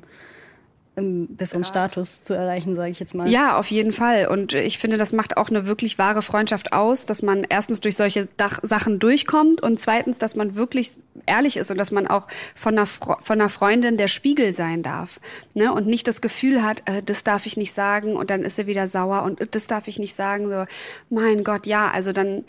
einen 0.96 1.36
besseren 1.36 1.64
Status 1.64 2.24
zu 2.24 2.36
erreichen, 2.36 2.76
sage 2.76 2.92
ich 2.92 3.00
jetzt 3.00 3.16
mal. 3.16 3.28
Ja, 3.28 3.58
auf 3.58 3.72
jeden 3.72 3.92
Fall. 3.92 4.28
Und 4.28 4.54
ich 4.54 4.78
finde, 4.78 4.98
das 4.98 5.12
macht 5.12 5.38
auch 5.38 5.50
eine 5.50 5.66
wirklich 5.66 5.98
wahre 5.98 6.22
Freundschaft 6.22 6.72
aus, 6.72 7.06
dass 7.06 7.24
man 7.24 7.46
erstens 7.50 7.82
durch 7.82 7.98
solche 7.98 8.28
Dach 8.38 8.60
Sachen 8.62 9.00
durchkommt 9.00 9.62
und 9.62 9.80
zweitens, 9.80 10.20
dass 10.20 10.36
man 10.36 10.56
wirklich 10.56 10.92
ehrlich 11.26 11.58
ist 11.58 11.72
und 11.72 11.78
dass 11.78 11.92
man 11.92 12.08
auch 12.08 12.28
von 12.56 12.74
einer, 12.74 12.86
Fre 12.86 13.18
von 13.22 13.40
einer 13.40 13.50
Freundin 13.50 13.98
der 13.98 14.08
Spiegel 14.08 14.54
sein 14.54 14.84
darf. 14.84 15.20
Ne? 15.56 15.74
Und 15.74 15.88
nicht 15.88 16.08
das 16.08 16.22
Gefühl 16.22 16.64
hat, 16.64 16.84
äh, 16.86 17.02
das 17.02 17.24
darf 17.24 17.48
ich 17.48 17.58
nicht 17.58 17.74
sagen 17.74 18.16
und 18.16 18.30
dann 18.30 18.44
ist 18.44 18.60
er 18.60 18.68
wieder 18.68 18.88
sauer 18.88 19.24
und 19.24 19.42
äh, 19.42 19.48
das 19.50 19.68
darf 19.68 19.88
ich 19.88 19.98
nicht 19.98 20.14
sagen. 20.14 20.52
So, 20.52 20.66
mein 21.10 21.44
Gott, 21.44 21.66
ja, 21.66 21.90
also 21.90 22.12
dann 22.12 22.44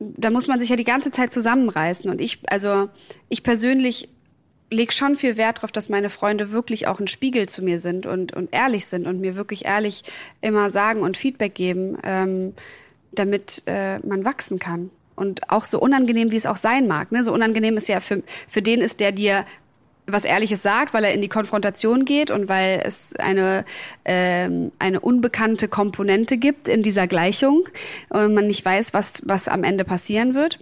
da 0.00 0.30
muss 0.30 0.48
man 0.48 0.58
sich 0.58 0.70
ja 0.70 0.76
die 0.76 0.84
ganze 0.84 1.10
Zeit 1.10 1.30
zusammenreißen. 1.30 2.10
Und 2.10 2.22
ich, 2.22 2.40
also 2.46 2.88
ich 3.28 3.42
persönlich 3.42 4.08
lege 4.70 4.92
schon 4.92 5.16
viel 5.16 5.36
Wert 5.36 5.58
darauf, 5.58 5.72
dass 5.72 5.88
meine 5.88 6.10
Freunde 6.10 6.52
wirklich 6.52 6.86
auch 6.86 7.00
ein 7.00 7.08
Spiegel 7.08 7.48
zu 7.48 7.62
mir 7.62 7.78
sind 7.78 8.06
und, 8.06 8.32
und 8.32 8.52
ehrlich 8.52 8.86
sind 8.86 9.06
und 9.06 9.20
mir 9.20 9.36
wirklich 9.36 9.64
ehrlich 9.64 10.02
immer 10.40 10.70
sagen 10.70 11.02
und 11.02 11.16
Feedback 11.16 11.54
geben, 11.54 11.98
ähm, 12.04 12.54
damit 13.12 13.62
äh, 13.66 13.98
man 14.00 14.24
wachsen 14.24 14.58
kann. 14.58 14.90
Und 15.16 15.50
auch 15.50 15.66
so 15.66 15.80
unangenehm, 15.80 16.30
wie 16.30 16.36
es 16.36 16.46
auch 16.46 16.56
sein 16.56 16.86
mag. 16.86 17.12
Ne? 17.12 17.24
So 17.24 17.34
unangenehm 17.34 17.76
ist 17.76 17.88
ja 17.88 18.00
für, 18.00 18.22
für 18.48 18.62
den 18.62 18.80
ist, 18.80 19.00
der 19.00 19.12
dir 19.12 19.44
was 20.06 20.24
Ehrliches 20.24 20.62
sagt, 20.62 20.94
weil 20.94 21.04
er 21.04 21.12
in 21.12 21.20
die 21.20 21.28
Konfrontation 21.28 22.04
geht 22.04 22.30
und 22.30 22.48
weil 22.48 22.82
es 22.84 23.14
eine, 23.16 23.64
ähm, 24.04 24.72
eine 24.78 25.00
unbekannte 25.00 25.68
Komponente 25.68 26.36
gibt 26.38 26.68
in 26.68 26.82
dieser 26.82 27.06
Gleichung 27.06 27.68
und 28.08 28.34
man 28.34 28.46
nicht 28.46 28.64
weiß, 28.64 28.94
was, 28.94 29.22
was 29.26 29.46
am 29.46 29.62
Ende 29.62 29.84
passieren 29.84 30.34
wird 30.34 30.58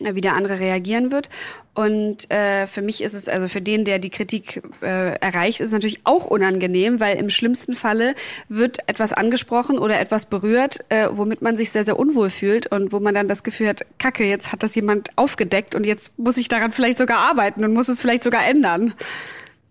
wie 0.00 0.20
der 0.20 0.34
andere 0.34 0.60
reagieren 0.60 1.10
wird. 1.10 1.28
Und 1.74 2.30
äh, 2.30 2.66
für 2.66 2.82
mich 2.82 3.02
ist 3.02 3.14
es, 3.14 3.28
also 3.28 3.48
für 3.48 3.60
den, 3.60 3.84
der 3.84 3.98
die 3.98 4.10
Kritik 4.10 4.62
äh, 4.82 5.16
erreicht, 5.18 5.60
ist 5.60 5.66
es 5.66 5.72
natürlich 5.72 6.00
auch 6.04 6.26
unangenehm, 6.26 7.00
weil 7.00 7.16
im 7.16 7.30
schlimmsten 7.30 7.74
Falle 7.74 8.14
wird 8.48 8.78
etwas 8.88 9.12
angesprochen 9.12 9.78
oder 9.78 10.00
etwas 10.00 10.26
berührt, 10.26 10.84
äh, 10.88 11.08
womit 11.12 11.42
man 11.42 11.56
sich 11.56 11.70
sehr, 11.70 11.84
sehr 11.84 11.98
unwohl 11.98 12.30
fühlt 12.30 12.66
und 12.68 12.92
wo 12.92 13.00
man 13.00 13.14
dann 13.14 13.28
das 13.28 13.42
Gefühl 13.42 13.68
hat, 13.68 13.86
Kacke, 13.98 14.24
jetzt 14.24 14.52
hat 14.52 14.62
das 14.62 14.74
jemand 14.74 15.10
aufgedeckt 15.16 15.74
und 15.74 15.84
jetzt 15.84 16.18
muss 16.18 16.36
ich 16.36 16.48
daran 16.48 16.72
vielleicht 16.72 16.98
sogar 16.98 17.18
arbeiten 17.18 17.64
und 17.64 17.72
muss 17.72 17.88
es 17.88 18.00
vielleicht 18.00 18.24
sogar 18.24 18.46
ändern. 18.46 18.94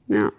Ja. 0.07 0.31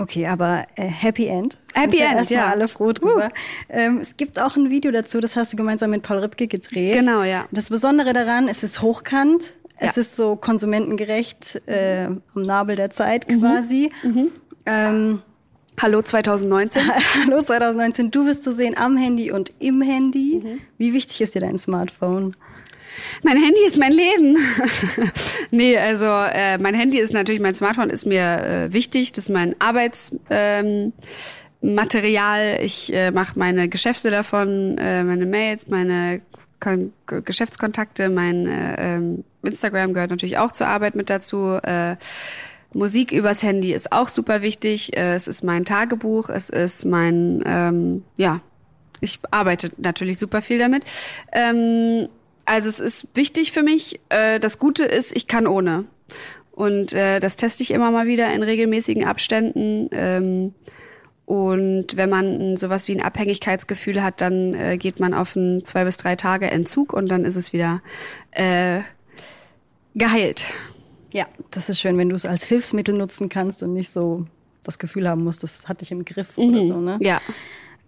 Okay, 0.00 0.26
aber 0.26 0.66
äh, 0.76 0.86
Happy 0.86 1.26
End. 1.26 1.58
Happy 1.74 1.98
End, 1.98 2.16
erstmal 2.16 2.40
ja. 2.40 2.50
alle 2.50 2.68
froh 2.68 2.92
drüber. 2.92 3.26
Uh. 3.26 3.28
Ähm, 3.68 3.98
es 4.00 4.16
gibt 4.16 4.40
auch 4.40 4.56
ein 4.56 4.70
Video 4.70 4.90
dazu, 4.90 5.20
das 5.20 5.36
hast 5.36 5.52
du 5.52 5.58
gemeinsam 5.58 5.90
mit 5.90 6.02
Paul 6.02 6.18
Ripke 6.18 6.46
gedreht. 6.46 6.94
Genau, 6.94 7.22
ja. 7.22 7.46
Das 7.50 7.68
Besondere 7.68 8.14
daran, 8.14 8.48
es 8.48 8.62
ist 8.62 8.80
hochkant, 8.80 9.56
es 9.76 9.96
ja. 9.96 10.00
ist 10.00 10.16
so 10.16 10.36
konsumentengerecht 10.36 11.60
äh, 11.66 12.06
am 12.06 12.42
Nabel 12.42 12.76
der 12.76 12.90
Zeit 12.90 13.28
mhm. 13.28 13.40
quasi. 13.40 13.92
Mhm. 14.02 14.28
Ähm, 14.64 15.22
Hallo 15.80 16.02
2019. 16.02 16.82
Hallo 17.26 17.42
2019. 17.42 18.10
Du 18.10 18.24
bist 18.24 18.44
zu 18.44 18.52
sehen 18.52 18.76
am 18.76 18.96
Handy 18.96 19.30
und 19.32 19.52
im 19.60 19.82
Handy. 19.82 20.40
Mhm. 20.42 20.60
Wie 20.78 20.92
wichtig 20.92 21.20
ist 21.20 21.34
dir 21.34 21.40
dein 21.40 21.58
Smartphone? 21.58 22.36
Mein 23.22 23.36
Handy 23.36 23.64
ist 23.66 23.78
mein 23.78 23.92
Leben. 23.92 24.36
nee, 25.50 25.76
also 25.76 26.06
äh, 26.06 26.58
mein 26.58 26.74
Handy 26.74 26.98
ist 26.98 27.12
natürlich, 27.12 27.40
mein 27.40 27.54
Smartphone 27.54 27.90
ist 27.90 28.06
mir 28.06 28.22
äh, 28.22 28.72
wichtig. 28.72 29.12
Das 29.12 29.24
ist 29.24 29.30
mein 29.30 29.54
Arbeitsmaterial. 29.60 30.92
Ähm, 32.56 32.64
ich 32.64 32.92
äh, 32.92 33.10
mache 33.10 33.38
meine 33.38 33.68
Geschäfte 33.68 34.10
davon, 34.10 34.78
äh, 34.78 35.04
meine 35.04 35.26
Mails, 35.26 35.68
meine 35.68 36.20
Kon 36.60 36.92
Geschäftskontakte, 37.06 38.10
mein 38.10 38.46
äh, 38.46 38.96
ähm, 38.96 39.24
Instagram 39.42 39.94
gehört 39.94 40.10
natürlich 40.10 40.38
auch 40.38 40.52
zur 40.52 40.66
Arbeit 40.66 40.94
mit 40.94 41.10
dazu. 41.10 41.58
Äh, 41.62 41.96
Musik 42.72 43.10
übers 43.10 43.42
Handy 43.42 43.72
ist 43.72 43.92
auch 43.92 44.08
super 44.08 44.42
wichtig. 44.42 44.96
Äh, 44.96 45.14
es 45.14 45.26
ist 45.26 45.42
mein 45.42 45.64
Tagebuch, 45.64 46.28
es 46.28 46.50
ist 46.50 46.84
mein, 46.84 47.42
ähm, 47.44 48.04
ja, 48.16 48.40
ich 49.00 49.18
arbeite 49.30 49.72
natürlich 49.78 50.18
super 50.18 50.42
viel 50.42 50.58
damit. 50.58 50.84
Ähm, 51.32 52.08
also 52.50 52.68
es 52.68 52.80
ist 52.80 53.06
wichtig 53.14 53.52
für 53.52 53.62
mich. 53.62 54.00
Äh, 54.08 54.40
das 54.40 54.58
Gute 54.58 54.84
ist, 54.84 55.16
ich 55.16 55.28
kann 55.28 55.46
ohne. 55.46 55.84
Und 56.50 56.92
äh, 56.92 57.20
das 57.20 57.36
teste 57.36 57.62
ich 57.62 57.70
immer 57.70 57.92
mal 57.92 58.08
wieder 58.08 58.34
in 58.34 58.42
regelmäßigen 58.42 59.04
Abständen. 59.04 59.88
Ähm, 59.92 60.54
und 61.26 61.96
wenn 61.96 62.10
man 62.10 62.56
sowas 62.56 62.88
wie 62.88 62.92
ein 62.96 63.02
Abhängigkeitsgefühl 63.02 64.02
hat, 64.02 64.20
dann 64.20 64.54
äh, 64.54 64.78
geht 64.78 64.98
man 64.98 65.14
auf 65.14 65.36
einen 65.36 65.64
zwei 65.64 65.84
bis 65.84 65.96
drei 65.96 66.16
Tage 66.16 66.50
Entzug 66.50 66.92
und 66.92 67.08
dann 67.08 67.24
ist 67.24 67.36
es 67.36 67.52
wieder 67.52 67.82
äh, 68.32 68.80
geheilt. 69.94 70.42
Ja, 71.12 71.26
das 71.52 71.68
ist 71.68 71.80
schön, 71.80 71.98
wenn 71.98 72.08
du 72.08 72.16
es 72.16 72.26
als 72.26 72.42
Hilfsmittel 72.42 72.96
nutzen 72.96 73.28
kannst 73.28 73.62
und 73.62 73.74
nicht 73.74 73.92
so 73.92 74.26
das 74.64 74.80
Gefühl 74.80 75.08
haben 75.08 75.22
musst, 75.22 75.44
das 75.44 75.68
hatte 75.68 75.84
ich 75.84 75.92
im 75.92 76.04
Griff 76.04 76.36
mhm. 76.36 76.44
oder 76.44 76.66
so, 76.66 76.80
ne? 76.80 76.98
Ja. 77.00 77.20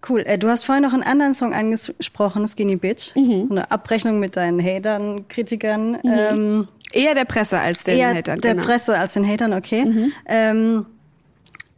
Cool. 0.09 0.21
Äh, 0.21 0.39
du 0.39 0.49
hast 0.49 0.65
vorhin 0.65 0.83
noch 0.83 0.93
einen 0.93 1.03
anderen 1.03 1.35
Song 1.35 1.55
angesprochen, 1.55 2.47
Skinny 2.49 2.77
Bitch. 2.77 3.15
Mhm. 3.15 3.49
Eine 3.51 3.71
Abrechnung 3.71 4.19
mit 4.19 4.37
deinen 4.37 4.63
Hatern, 4.63 5.29
Kritikern. 5.29 5.93
Mhm. 6.03 6.13
Ähm, 6.13 6.69
eher 6.93 7.15
der 7.15 7.25
Presse 7.25 7.59
als 7.59 7.85
den 7.85 7.99
eher 7.99 8.15
Hatern. 8.15 8.41
Der 8.41 8.55
genau. 8.55 8.67
Presse 8.67 8.99
als 8.99 9.15
den 9.15 9.27
Hatern, 9.27 9.53
okay. 9.53 9.85
Mhm. 9.85 10.13
Ähm, 10.27 10.87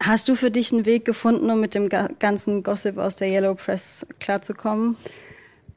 hast 0.01 0.29
du 0.29 0.35
für 0.35 0.51
dich 0.51 0.73
einen 0.73 0.87
Weg 0.87 1.05
gefunden, 1.05 1.51
um 1.51 1.61
mit 1.61 1.75
dem 1.75 1.89
ganzen 1.89 2.63
Gossip 2.63 2.99
aus 2.99 3.17
der 3.17 3.29
Yellow 3.29 3.55
Press 3.55 4.07
klarzukommen? 4.21 4.97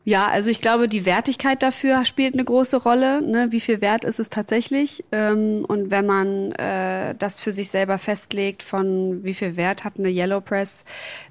Ja, 0.08 0.30
also 0.30 0.50
ich 0.50 0.62
glaube, 0.62 0.88
die 0.88 1.06
Wertigkeit 1.06 1.62
dafür 1.62 2.06
spielt 2.06 2.34
eine 2.34 2.46
große 2.46 2.78
Rolle. 2.78 3.22
Ne? 3.22 3.48
Wie 3.52 3.60
viel 3.60 3.82
wert 3.82 4.06
ist 4.06 4.22
es 4.22 4.30
tatsächlich? 4.30 5.04
Ähm, 5.12 5.66
und 5.68 5.92
wenn 5.92 6.06
man 6.06 6.54
äh, 6.54 7.14
das 7.16 7.44
für 7.44 7.52
sich 7.52 7.70
selber 7.70 7.98
festlegt, 7.98 8.64
von 8.64 9.26
wie 9.26 9.34
viel 9.34 9.58
Wert 9.58 9.84
hat 9.84 10.00
eine 10.00 10.08
Yellow 10.08 10.40
Press, 10.40 10.86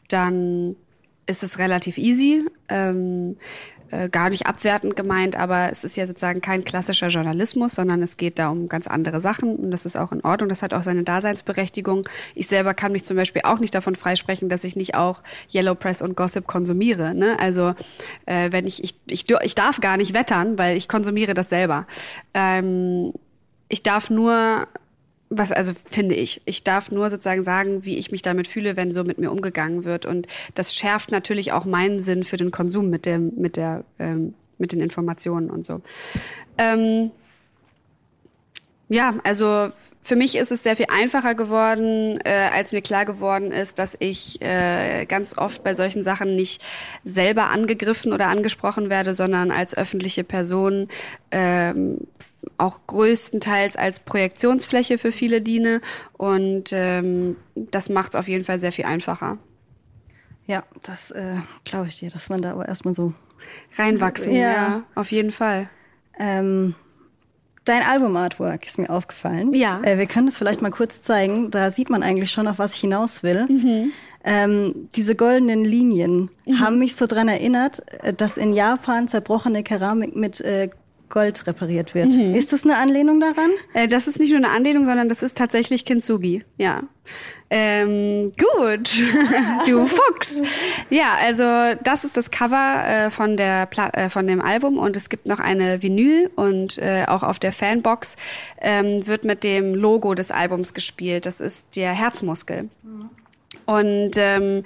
dann 0.08 0.76
ist 1.26 1.42
es 1.42 1.58
relativ 1.58 1.98
easy. 1.98 2.44
Ähm, 2.68 3.36
äh, 3.90 4.08
gar 4.08 4.30
nicht 4.30 4.46
abwertend 4.46 4.96
gemeint, 4.96 5.36
aber 5.36 5.70
es 5.70 5.84
ist 5.84 5.96
ja 5.96 6.06
sozusagen 6.06 6.40
kein 6.40 6.64
klassischer 6.64 7.06
Journalismus, 7.06 7.76
sondern 7.76 8.02
es 8.02 8.16
geht 8.16 8.40
da 8.40 8.48
um 8.48 8.68
ganz 8.68 8.88
andere 8.88 9.20
Sachen 9.20 9.54
und 9.54 9.70
das 9.70 9.86
ist 9.86 9.96
auch 9.96 10.10
in 10.10 10.24
Ordnung. 10.24 10.48
Das 10.48 10.62
hat 10.62 10.74
auch 10.74 10.82
seine 10.82 11.04
Daseinsberechtigung. 11.04 12.08
Ich 12.34 12.48
selber 12.48 12.74
kann 12.74 12.90
mich 12.90 13.04
zum 13.04 13.16
Beispiel 13.16 13.42
auch 13.44 13.60
nicht 13.60 13.74
davon 13.76 13.94
freisprechen, 13.94 14.48
dass 14.48 14.64
ich 14.64 14.74
nicht 14.74 14.96
auch 14.96 15.22
Yellow 15.54 15.76
Press 15.76 16.02
und 16.02 16.16
Gossip 16.16 16.48
konsumiere. 16.48 17.14
Ne? 17.14 17.38
Also 17.38 17.74
äh, 18.26 18.50
wenn 18.50 18.66
ich, 18.66 18.82
ich, 18.82 18.96
ich, 19.06 19.30
ich 19.30 19.54
darf 19.54 19.80
gar 19.80 19.96
nicht 19.96 20.14
wettern, 20.14 20.58
weil 20.58 20.76
ich 20.76 20.88
konsumiere 20.88 21.34
das 21.34 21.48
selber. 21.48 21.86
Ähm, 22.34 23.12
ich 23.68 23.84
darf 23.84 24.10
nur 24.10 24.66
was 25.28 25.52
also 25.52 25.72
finde 25.84 26.14
ich. 26.14 26.40
Ich 26.44 26.62
darf 26.62 26.90
nur 26.90 27.10
sozusagen 27.10 27.42
sagen, 27.42 27.84
wie 27.84 27.98
ich 27.98 28.12
mich 28.12 28.22
damit 28.22 28.46
fühle, 28.46 28.76
wenn 28.76 28.94
so 28.94 29.04
mit 29.04 29.18
mir 29.18 29.30
umgegangen 29.30 29.84
wird. 29.84 30.06
Und 30.06 30.26
das 30.54 30.74
schärft 30.74 31.10
natürlich 31.10 31.52
auch 31.52 31.64
meinen 31.64 32.00
Sinn 32.00 32.24
für 32.24 32.36
den 32.36 32.50
Konsum 32.50 32.90
mit 32.90 33.06
dem, 33.06 33.32
mit 33.36 33.56
der, 33.56 33.84
ähm, 33.98 34.34
mit 34.58 34.72
den 34.72 34.80
Informationen 34.80 35.50
und 35.50 35.66
so. 35.66 35.80
Ähm, 36.58 37.10
ja, 38.88 39.14
also 39.24 39.70
für 40.02 40.14
mich 40.14 40.36
ist 40.36 40.52
es 40.52 40.62
sehr 40.62 40.76
viel 40.76 40.86
einfacher 40.88 41.34
geworden, 41.34 42.20
äh, 42.24 42.50
als 42.52 42.70
mir 42.70 42.82
klar 42.82 43.04
geworden 43.04 43.50
ist, 43.50 43.80
dass 43.80 43.96
ich 43.98 44.40
äh, 44.40 45.04
ganz 45.06 45.36
oft 45.36 45.64
bei 45.64 45.74
solchen 45.74 46.04
Sachen 46.04 46.36
nicht 46.36 46.62
selber 47.02 47.50
angegriffen 47.50 48.12
oder 48.12 48.28
angesprochen 48.28 48.88
werde, 48.88 49.16
sondern 49.16 49.50
als 49.50 49.76
öffentliche 49.76 50.22
Person 50.22 50.86
ähm, 51.32 51.98
auch 52.58 52.80
größtenteils 52.86 53.76
als 53.76 54.00
Projektionsfläche 54.00 54.98
für 54.98 55.12
viele 55.12 55.40
diene. 55.40 55.80
Und 56.14 56.72
ähm, 56.72 57.36
das 57.54 57.88
macht 57.88 58.14
es 58.14 58.16
auf 58.16 58.28
jeden 58.28 58.44
Fall 58.44 58.60
sehr 58.60 58.72
viel 58.72 58.84
einfacher. 58.84 59.38
Ja, 60.46 60.64
das 60.82 61.10
äh, 61.10 61.36
glaube 61.64 61.88
ich 61.88 61.98
dir, 61.98 62.10
dass 62.10 62.28
man 62.28 62.40
da 62.40 62.52
aber 62.52 62.68
erstmal 62.68 62.94
so 62.94 63.12
reinwachsen, 63.76 64.32
ja. 64.32 64.52
ja, 64.52 64.82
auf 64.94 65.10
jeden 65.10 65.32
Fall. 65.32 65.68
Ähm, 66.18 66.74
Dein 67.66 67.82
Album-Artwork 67.82 68.64
ist 68.64 68.78
mir 68.78 68.88
aufgefallen. 68.90 69.52
Ja. 69.52 69.82
Äh, 69.82 69.98
wir 69.98 70.06
können 70.06 70.28
es 70.28 70.38
vielleicht 70.38 70.62
mal 70.62 70.70
kurz 70.70 71.02
zeigen. 71.02 71.50
Da 71.50 71.72
sieht 71.72 71.90
man 71.90 72.04
eigentlich 72.04 72.30
schon, 72.30 72.46
auf 72.46 72.60
was 72.60 72.74
ich 72.74 72.80
hinaus 72.80 73.24
will. 73.24 73.46
Mhm. 73.48 73.90
Ähm, 74.24 74.88
diese 74.94 75.16
goldenen 75.16 75.64
Linien 75.64 76.30
mhm. 76.46 76.60
haben 76.60 76.78
mich 76.78 76.94
so 76.94 77.08
dran 77.08 77.26
erinnert, 77.26 77.82
äh, 78.04 78.14
dass 78.14 78.36
in 78.36 78.52
Japan 78.52 79.08
zerbrochene 79.08 79.64
Keramik 79.64 80.14
mit 80.14 80.40
äh, 80.40 80.70
Gold 81.08 81.46
repariert 81.46 81.94
wird. 81.94 82.10
Mhm. 82.10 82.34
Ist 82.34 82.52
das 82.52 82.64
eine 82.64 82.76
Anlehnung 82.78 83.20
daran? 83.20 83.50
Äh, 83.74 83.88
das 83.88 84.06
ist 84.08 84.18
nicht 84.18 84.30
nur 84.30 84.38
eine 84.38 84.50
Anlehnung, 84.50 84.84
sondern 84.84 85.08
das 85.08 85.22
ist 85.22 85.36
tatsächlich 85.36 85.84
Kintsugi, 85.84 86.44
ja. 86.56 86.82
Ähm, 87.48 88.32
gut, 88.32 88.90
du 89.66 89.86
Fuchs. 89.86 90.42
Ja, 90.90 91.14
also 91.20 91.44
das 91.84 92.02
ist 92.02 92.16
das 92.16 92.32
Cover 92.32 92.84
äh, 92.84 93.10
von 93.10 93.36
der 93.36 93.66
Pla 93.66 93.88
äh, 93.90 94.08
von 94.08 94.26
dem 94.26 94.42
Album 94.42 94.78
und 94.78 94.96
es 94.96 95.08
gibt 95.08 95.26
noch 95.26 95.38
eine 95.38 95.80
Vinyl 95.80 96.28
und 96.34 96.78
äh, 96.78 97.04
auch 97.06 97.22
auf 97.22 97.38
der 97.38 97.52
Fanbox 97.52 98.16
ähm, 98.60 99.06
wird 99.06 99.24
mit 99.24 99.44
dem 99.44 99.76
Logo 99.76 100.14
des 100.14 100.32
Albums 100.32 100.74
gespielt. 100.74 101.24
Das 101.24 101.40
ist 101.40 101.76
der 101.76 101.92
Herzmuskel. 101.92 102.68
Mhm. 102.82 103.10
Und 103.64 104.12
ähm, 104.16 104.64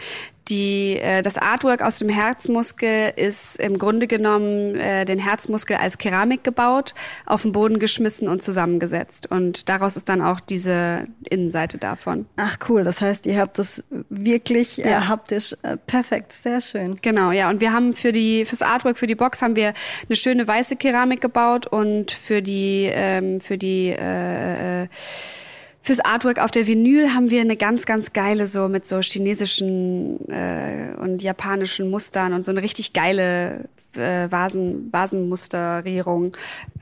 die, 0.50 0.96
äh, 0.96 1.22
das 1.22 1.38
Artwork 1.38 1.82
aus 1.82 1.98
dem 1.98 2.08
Herzmuskel 2.08 3.12
ist 3.16 3.56
im 3.60 3.78
Grunde 3.78 4.06
genommen 4.06 4.74
äh, 4.76 5.04
den 5.04 5.18
Herzmuskel 5.18 5.76
als 5.76 5.98
Keramik 5.98 6.44
gebaut, 6.44 6.94
auf 7.26 7.42
den 7.42 7.52
Boden 7.52 7.78
geschmissen 7.78 8.28
und 8.28 8.42
zusammengesetzt. 8.42 9.30
Und 9.30 9.68
daraus 9.68 9.96
ist 9.96 10.08
dann 10.08 10.20
auch 10.20 10.40
diese 10.40 11.06
Innenseite 11.28 11.78
davon. 11.78 12.26
Ach 12.36 12.58
cool, 12.68 12.84
das 12.84 13.00
heißt, 13.00 13.26
ihr 13.26 13.38
habt 13.38 13.58
das 13.58 13.84
wirklich 14.08 14.84
äh, 14.84 14.90
ja. 14.90 15.08
haptisch 15.08 15.54
äh, 15.62 15.76
perfekt, 15.76 16.32
sehr 16.32 16.60
schön. 16.60 16.96
Genau, 17.00 17.30
ja. 17.30 17.48
Und 17.48 17.60
wir 17.60 17.72
haben 17.72 17.94
für 17.94 18.12
die 18.12 18.44
fürs 18.44 18.62
Artwork 18.62 18.98
für 18.98 19.06
die 19.06 19.14
Box 19.14 19.42
haben 19.42 19.56
wir 19.56 19.74
eine 20.08 20.16
schöne 20.16 20.46
weiße 20.46 20.76
Keramik 20.76 21.20
gebaut 21.20 21.66
und 21.66 22.10
für 22.10 22.42
die 22.42 22.90
ähm, 22.92 23.40
für 23.40 23.58
die 23.58 23.88
äh, 23.90 24.82
äh 24.82 24.88
Fürs 25.82 26.00
Artwork 26.00 26.38
auf 26.38 26.50
der 26.50 26.66
Vinyl 26.66 27.14
haben 27.14 27.30
wir 27.30 27.40
eine 27.40 27.56
ganz, 27.56 27.86
ganz 27.86 28.12
geile, 28.12 28.46
so 28.46 28.68
mit 28.68 28.86
so 28.86 29.00
chinesischen 29.00 30.28
äh, 30.28 30.94
und 30.98 31.22
japanischen 31.22 31.90
Mustern 31.90 32.34
und 32.34 32.44
so 32.44 32.52
eine 32.52 32.62
richtig 32.62 32.92
geile 32.92 33.64
äh, 33.96 34.30
Vasen, 34.30 34.92
Vasenmusterierung 34.92 36.36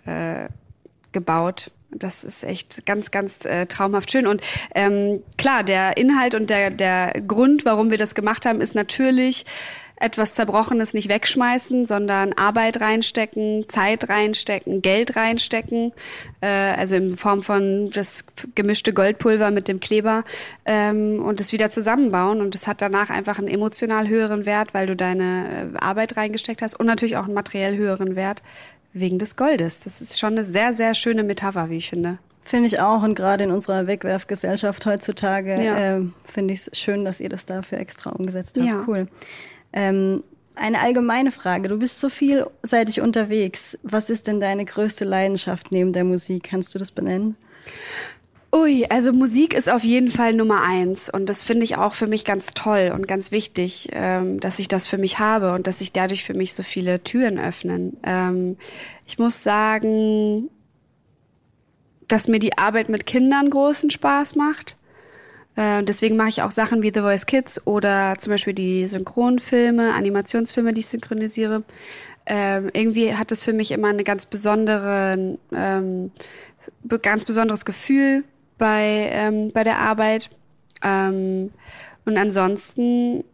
äh, 0.04 0.48
gebaut. 1.12 1.70
Das 1.90 2.22
ist 2.22 2.44
echt 2.44 2.84
ganz, 2.84 3.10
ganz 3.10 3.44
äh, 3.44 3.66
traumhaft 3.66 4.10
schön. 4.10 4.26
Und 4.26 4.42
ähm, 4.74 5.22
klar, 5.38 5.64
der 5.64 5.96
Inhalt 5.96 6.34
und 6.34 6.50
der, 6.50 6.70
der 6.70 7.12
Grund, 7.26 7.64
warum 7.64 7.90
wir 7.90 7.98
das 7.98 8.14
gemacht 8.14 8.44
haben, 8.44 8.60
ist 8.60 8.74
natürlich 8.74 9.46
etwas 10.00 10.34
Zerbrochenes 10.34 10.94
nicht 10.94 11.08
wegschmeißen, 11.08 11.86
sondern 11.86 12.32
Arbeit 12.34 12.80
reinstecken, 12.80 13.66
Zeit 13.68 14.08
reinstecken, 14.08 14.82
Geld 14.82 15.16
reinstecken, 15.16 15.92
äh, 16.40 16.46
also 16.46 16.96
in 16.96 17.16
Form 17.16 17.42
von 17.42 17.90
das 17.90 18.24
gemischte 18.54 18.92
Goldpulver 18.92 19.50
mit 19.50 19.68
dem 19.68 19.80
Kleber 19.80 20.24
ähm, 20.64 21.22
und 21.24 21.40
es 21.40 21.52
wieder 21.52 21.70
zusammenbauen. 21.70 22.40
Und 22.40 22.54
es 22.54 22.66
hat 22.66 22.80
danach 22.80 23.10
einfach 23.10 23.38
einen 23.38 23.48
emotional 23.48 24.08
höheren 24.08 24.46
Wert, 24.46 24.74
weil 24.74 24.86
du 24.86 24.94
deine 24.94 25.72
äh, 25.74 25.78
Arbeit 25.78 26.16
reingesteckt 26.16 26.62
hast 26.62 26.78
und 26.78 26.86
natürlich 26.86 27.16
auch 27.16 27.24
einen 27.24 27.34
materiell 27.34 27.76
höheren 27.76 28.14
Wert 28.16 28.42
wegen 28.92 29.18
des 29.18 29.36
Goldes. 29.36 29.80
Das 29.80 30.00
ist 30.00 30.18
schon 30.18 30.32
eine 30.32 30.44
sehr, 30.44 30.72
sehr 30.72 30.94
schöne 30.94 31.22
Metapher, 31.22 31.70
wie 31.70 31.78
ich 31.78 31.90
finde. 31.90 32.18
Finde 32.44 32.66
ich 32.66 32.80
auch. 32.80 33.02
Und 33.02 33.14
gerade 33.14 33.44
in 33.44 33.50
unserer 33.50 33.86
Wegwerfgesellschaft 33.86 34.86
heutzutage 34.86 35.62
ja. 35.62 35.98
äh, 35.98 36.02
finde 36.24 36.54
ich 36.54 36.66
es 36.66 36.78
schön, 36.78 37.04
dass 37.04 37.20
ihr 37.20 37.28
das 37.28 37.44
dafür 37.44 37.78
extra 37.78 38.10
umgesetzt 38.10 38.56
habt. 38.58 38.66
Ja. 38.66 38.84
Cool. 38.86 39.06
Ähm, 39.72 40.22
eine 40.54 40.80
allgemeine 40.80 41.30
Frage. 41.30 41.68
Du 41.68 41.78
bist 41.78 42.00
so 42.00 42.08
vielseitig 42.08 43.00
unterwegs. 43.00 43.78
Was 43.82 44.10
ist 44.10 44.26
denn 44.26 44.40
deine 44.40 44.64
größte 44.64 45.04
Leidenschaft 45.04 45.70
neben 45.70 45.92
der 45.92 46.04
Musik? 46.04 46.44
Kannst 46.44 46.74
du 46.74 46.78
das 46.78 46.90
benennen? 46.90 47.36
Ui, 48.50 48.86
also 48.88 49.12
Musik 49.12 49.52
ist 49.52 49.68
auf 49.68 49.84
jeden 49.84 50.08
Fall 50.08 50.32
Nummer 50.32 50.62
eins 50.62 51.10
und 51.10 51.26
das 51.26 51.44
finde 51.44 51.64
ich 51.64 51.76
auch 51.76 51.92
für 51.92 52.06
mich 52.06 52.24
ganz 52.24 52.52
toll 52.52 52.92
und 52.94 53.06
ganz 53.06 53.30
wichtig, 53.30 53.90
ähm, 53.92 54.40
dass 54.40 54.58
ich 54.58 54.68
das 54.68 54.88
für 54.88 54.96
mich 54.96 55.18
habe 55.18 55.52
und 55.52 55.66
dass 55.66 55.80
sich 55.80 55.92
dadurch 55.92 56.24
für 56.24 56.32
mich 56.32 56.54
so 56.54 56.62
viele 56.62 57.02
Türen 57.02 57.38
öffnen. 57.38 57.98
Ähm, 58.02 58.56
ich 59.06 59.18
muss 59.18 59.42
sagen, 59.42 60.48
dass 62.08 62.26
mir 62.26 62.38
die 62.38 62.56
Arbeit 62.56 62.88
mit 62.88 63.04
Kindern 63.04 63.50
großen 63.50 63.90
Spaß 63.90 64.34
macht. 64.34 64.77
Äh, 65.58 65.82
deswegen 65.82 66.14
mache 66.14 66.28
ich 66.28 66.42
auch 66.42 66.52
Sachen 66.52 66.82
wie 66.82 66.92
The 66.94 67.00
Voice 67.00 67.26
Kids 67.26 67.66
oder 67.66 68.14
zum 68.20 68.30
Beispiel 68.30 68.54
die 68.54 68.86
Synchronfilme, 68.86 69.92
Animationsfilme, 69.92 70.72
die 70.72 70.80
ich 70.80 70.86
synchronisiere. 70.86 71.64
Ähm, 72.26 72.70
irgendwie 72.72 73.16
hat 73.16 73.32
es 73.32 73.42
für 73.42 73.52
mich 73.52 73.72
immer 73.72 73.88
eine 73.88 74.04
ganz 74.04 74.26
besondere, 74.26 75.36
ähm, 75.52 76.12
ganz 77.02 77.24
besonderes 77.24 77.64
Gefühl 77.64 78.22
bei, 78.56 79.08
ähm, 79.10 79.50
bei 79.50 79.64
der 79.64 79.78
Arbeit. 79.78 80.30
Ähm, 80.84 81.50
und 82.04 82.16
ansonsten 82.16 83.24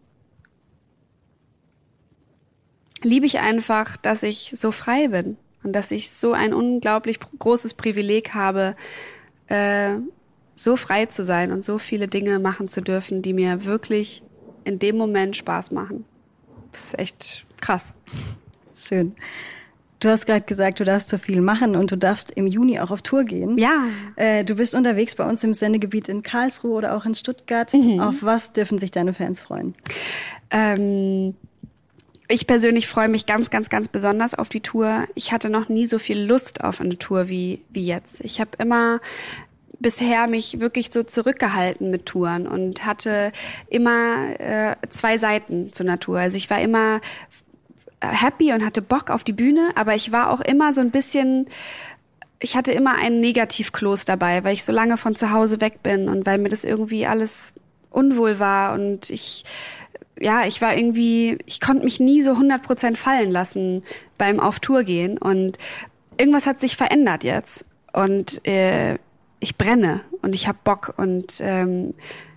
liebe 3.03 3.27
ich 3.27 3.41
einfach, 3.41 3.99
dass 3.99 4.23
ich 4.23 4.55
so 4.57 4.73
frei 4.73 5.09
bin 5.09 5.37
und 5.63 5.75
dass 5.75 5.91
ich 5.91 6.11
so 6.11 6.33
ein 6.33 6.55
unglaublich 6.55 7.19
großes 7.39 7.75
Privileg 7.75 8.33
habe, 8.33 8.77
äh, 9.49 9.97
so 10.55 10.77
frei 10.77 11.07
zu 11.07 11.25
sein 11.25 11.53
und 11.53 11.65
so 11.65 11.79
viele 11.79 12.07
Dinge 12.07 12.39
machen 12.39 12.69
zu 12.69 12.81
dürfen, 12.81 13.23
die 13.23 13.33
mir 13.33 13.65
wirklich 13.65 14.23
in 14.65 14.79
dem 14.79 14.97
Moment 14.97 15.37
Spaß 15.37 15.73
machen. 15.73 16.05
Das 16.73 16.87
ist 16.87 16.99
echt 16.99 17.47
krass. 17.61 17.95
Schön. 18.75 19.15
Du 20.01 20.11
hast 20.11 20.27
gerade 20.27 20.45
gesagt, 20.45 20.81
du 20.81 20.85
darfst 20.85 21.09
so 21.09 21.17
viel 21.17 21.41
machen 21.41 21.77
und 21.77 21.91
du 21.91 21.97
darfst 21.97 22.31
im 22.33 22.47
Juni 22.47 22.79
auch 22.79 22.91
auf 22.91 23.01
Tour 23.01 23.25
gehen. 23.25 23.57
Ja. 23.57 23.87
Äh, 24.17 24.45
du 24.45 24.57
bist 24.57 24.75
unterwegs 24.75 25.15
bei 25.15 25.27
uns 25.27 25.43
im 25.45 25.55
Sendegebiet 25.55 26.09
in 26.09 26.23
Karlsruhe 26.23 26.73
oder 26.73 26.95
auch 26.97 27.07
in 27.07 27.15
Stuttgart. 27.15 27.73
Mhm. 27.73 28.01
Auf 28.01 28.23
was 28.23 28.53
dürfen 28.53 28.77
sich 28.79 28.91
deine 28.91 29.15
Fans 29.15 29.41
freuen? 29.41 29.75
Ähm, 30.51 31.35
ich 32.29 32.47
persönlich 32.47 32.87
freue 32.87 33.09
mich 33.09 33.25
ganz, 33.25 33.51
ganz, 33.51 33.71
ganz 33.71 33.89
besonders 33.89 34.35
auf 34.35 34.49
die 34.49 34.61
Tour. 34.61 35.07
Ich 35.15 35.33
hatte 35.33 35.49
noch 35.49 35.69
nie 35.69 35.87
so 35.87 35.99
viel 35.99 36.21
Lust 36.21 36.63
auf 36.63 36.81
eine 36.81 36.99
Tour 36.99 37.29
wie, 37.29 37.63
wie 37.71 37.87
jetzt. 37.87 38.21
Ich 38.23 38.41
habe 38.41 38.51
immer 38.59 39.01
bisher 39.81 40.27
mich 40.27 40.61
wirklich 40.61 40.93
so 40.93 41.03
zurückgehalten 41.03 41.91
mit 41.91 42.07
Touren 42.07 42.47
und 42.47 42.85
hatte 42.87 43.33
immer 43.69 44.39
äh, 44.39 44.77
zwei 44.89 45.19
Seiten 45.19 45.73
zur 45.73 45.87
Natur. 45.87 46.19
Also 46.19 46.37
ich 46.37 46.51
war 46.51 46.61
immer 46.61 47.01
happy 48.01 48.53
und 48.53 48.65
hatte 48.65 48.83
Bock 48.83 49.11
auf 49.11 49.25
die 49.25 49.33
Bühne, 49.33 49.71
aber 49.75 49.95
ich 49.95 50.13
war 50.13 50.31
auch 50.31 50.41
immer 50.41 50.73
so 50.73 50.81
ein 50.81 50.91
bisschen 50.91 51.47
ich 52.41 52.57
hatte 52.57 52.73
immer 52.73 52.97
einen 52.97 53.21
Negativkloß 53.21 54.05
dabei, 54.05 54.45
weil 54.45 54.53
ich 54.53 54.65
so 54.65 54.73
lange 54.73 54.99
von 54.99 55.15
zu 55.15 55.31
Hause 55.31 55.63
weg 55.63 55.83
bin 55.83 56.11
und 56.11 56.27
weil 56.27 56.37
mir 56.37 56.51
das 56.51 56.65
irgendwie 56.65 57.07
alles 57.07 57.55
unwohl 57.91 58.39
war 58.39 58.75
und 58.75 59.09
ich 59.09 59.45
ja, 60.21 60.47
ich 60.47 60.61
war 60.61 60.77
irgendwie, 60.77 61.39
ich 61.45 61.61
konnte 61.61 61.85
mich 61.85 61.99
nie 61.99 62.23
so 62.23 62.33
100% 62.33 62.97
fallen 62.97 63.31
lassen 63.31 63.83
beim 64.17 64.39
auf 64.39 64.61
Tour 64.61 64.85
gehen 64.85 65.19
und 65.19 65.59
irgendwas 66.19 66.47
hat 66.47 66.61
sich 66.61 66.77
verändert 66.77 67.25
jetzt 67.25 67.65
und 67.93 68.47
äh, 68.47 68.99
ich 69.41 69.57
brenne 69.57 70.01
und 70.23 70.35
ich 70.35 70.49
habe 70.49 70.59
Bock 70.65 70.95
und 70.97 71.39
ähm, 71.41 71.95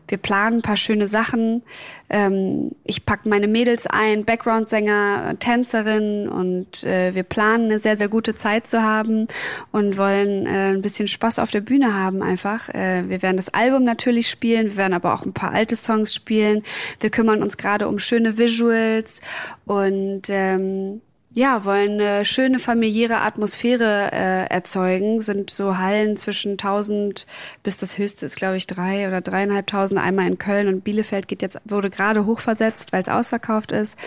wir 0.08 0.18
planen 0.18 0.60
ein 0.60 0.62
paar 0.62 0.78
schöne 0.78 1.08
Sachen. 1.08 1.64
Ähm, 2.10 2.72
ich 2.86 3.06
pack 3.06 3.26
meine 3.26 3.48
Mädels 3.48 3.88
ein, 3.88 4.24
Background-Sänger, 4.24 5.36
Tänzerin 5.40 6.30
und 6.30 6.84
äh, 6.84 7.14
wir 7.14 7.24
planen 7.24 7.66
eine 7.66 7.80
sehr, 7.80 7.98
sehr 7.98 8.08
gute 8.08 8.36
Zeit 8.36 8.68
zu 8.68 8.82
haben 8.82 9.28
und 9.72 9.98
wollen 9.98 10.46
äh, 10.46 10.70
ein 10.70 10.82
bisschen 10.82 11.08
Spaß 11.08 11.40
auf 11.40 11.52
der 11.52 11.62
Bühne 11.62 11.94
haben 11.94 12.22
einfach. 12.22 12.70
Äh, 12.70 13.10
wir 13.10 13.22
werden 13.22 13.38
das 13.38 13.54
Album 13.54 13.84
natürlich 13.84 14.30
spielen, 14.30 14.68
wir 14.68 14.78
werden 14.78 14.94
aber 14.94 15.14
auch 15.14 15.26
ein 15.26 15.34
paar 15.34 15.52
alte 15.52 15.76
Songs 15.76 16.14
spielen. 16.14 16.64
Wir 17.02 17.10
kümmern 17.10 17.44
uns 17.44 17.58
gerade 17.58 17.88
um 17.88 18.00
schöne 18.00 18.38
Visuals 18.38 19.22
und 19.66 20.24
ähm, 20.30 21.02
ja, 21.38 21.65
wollen 21.65 22.02
eine 22.02 22.26
schöne 22.26 22.58
familiäre 22.58 23.21
Atmosphäre 23.21 24.10
äh, 24.12 24.47
erzeugen, 24.50 25.21
sind 25.21 25.52
so 25.52 25.78
Hallen 25.78 26.17
zwischen 26.17 26.54
1000 26.54 27.28
bis 27.62 27.78
das 27.78 28.00
höchste 28.00 28.26
ist, 28.26 28.38
glaube 28.38 28.58
ich, 28.58 28.65
drei 28.65 29.08
oder 29.08 29.21
dreieinhalbtausend. 29.21 30.02
Einmal 30.02 30.26
in 30.26 30.39
Köln 30.39 30.67
und 30.67 30.84
Bielefeld 30.84 31.28
geht 31.28 31.43
jetzt, 31.43 31.62
wurde 31.63 31.91
gerade 31.91 32.26
hochversetzt, 32.26 32.91
weil 32.91 33.04
es 33.04 33.10
ausverkauft 33.10 33.71
ist. 33.71 34.00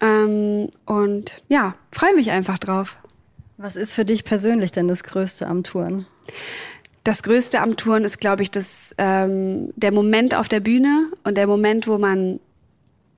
Ähm, 0.00 0.68
und 0.86 1.42
ja, 1.48 1.74
freue 1.90 2.14
mich 2.14 2.30
einfach 2.30 2.58
drauf. 2.58 2.96
Was 3.56 3.74
ist 3.74 3.96
für 3.96 4.04
dich 4.04 4.24
persönlich 4.24 4.70
denn 4.70 4.86
das 4.86 5.02
Größte 5.02 5.44
am 5.48 5.64
Touren? 5.64 6.06
Das 7.02 7.24
Größte 7.24 7.60
am 7.60 7.76
Touren 7.76 8.04
ist, 8.04 8.20
glaube 8.20 8.44
ich, 8.44 8.52
das, 8.52 8.94
ähm, 8.96 9.72
der 9.74 9.90
Moment 9.90 10.36
auf 10.36 10.48
der 10.48 10.60
Bühne 10.60 11.10
und 11.24 11.36
der 11.36 11.48
Moment, 11.48 11.88
wo 11.88 11.98
man 11.98 12.38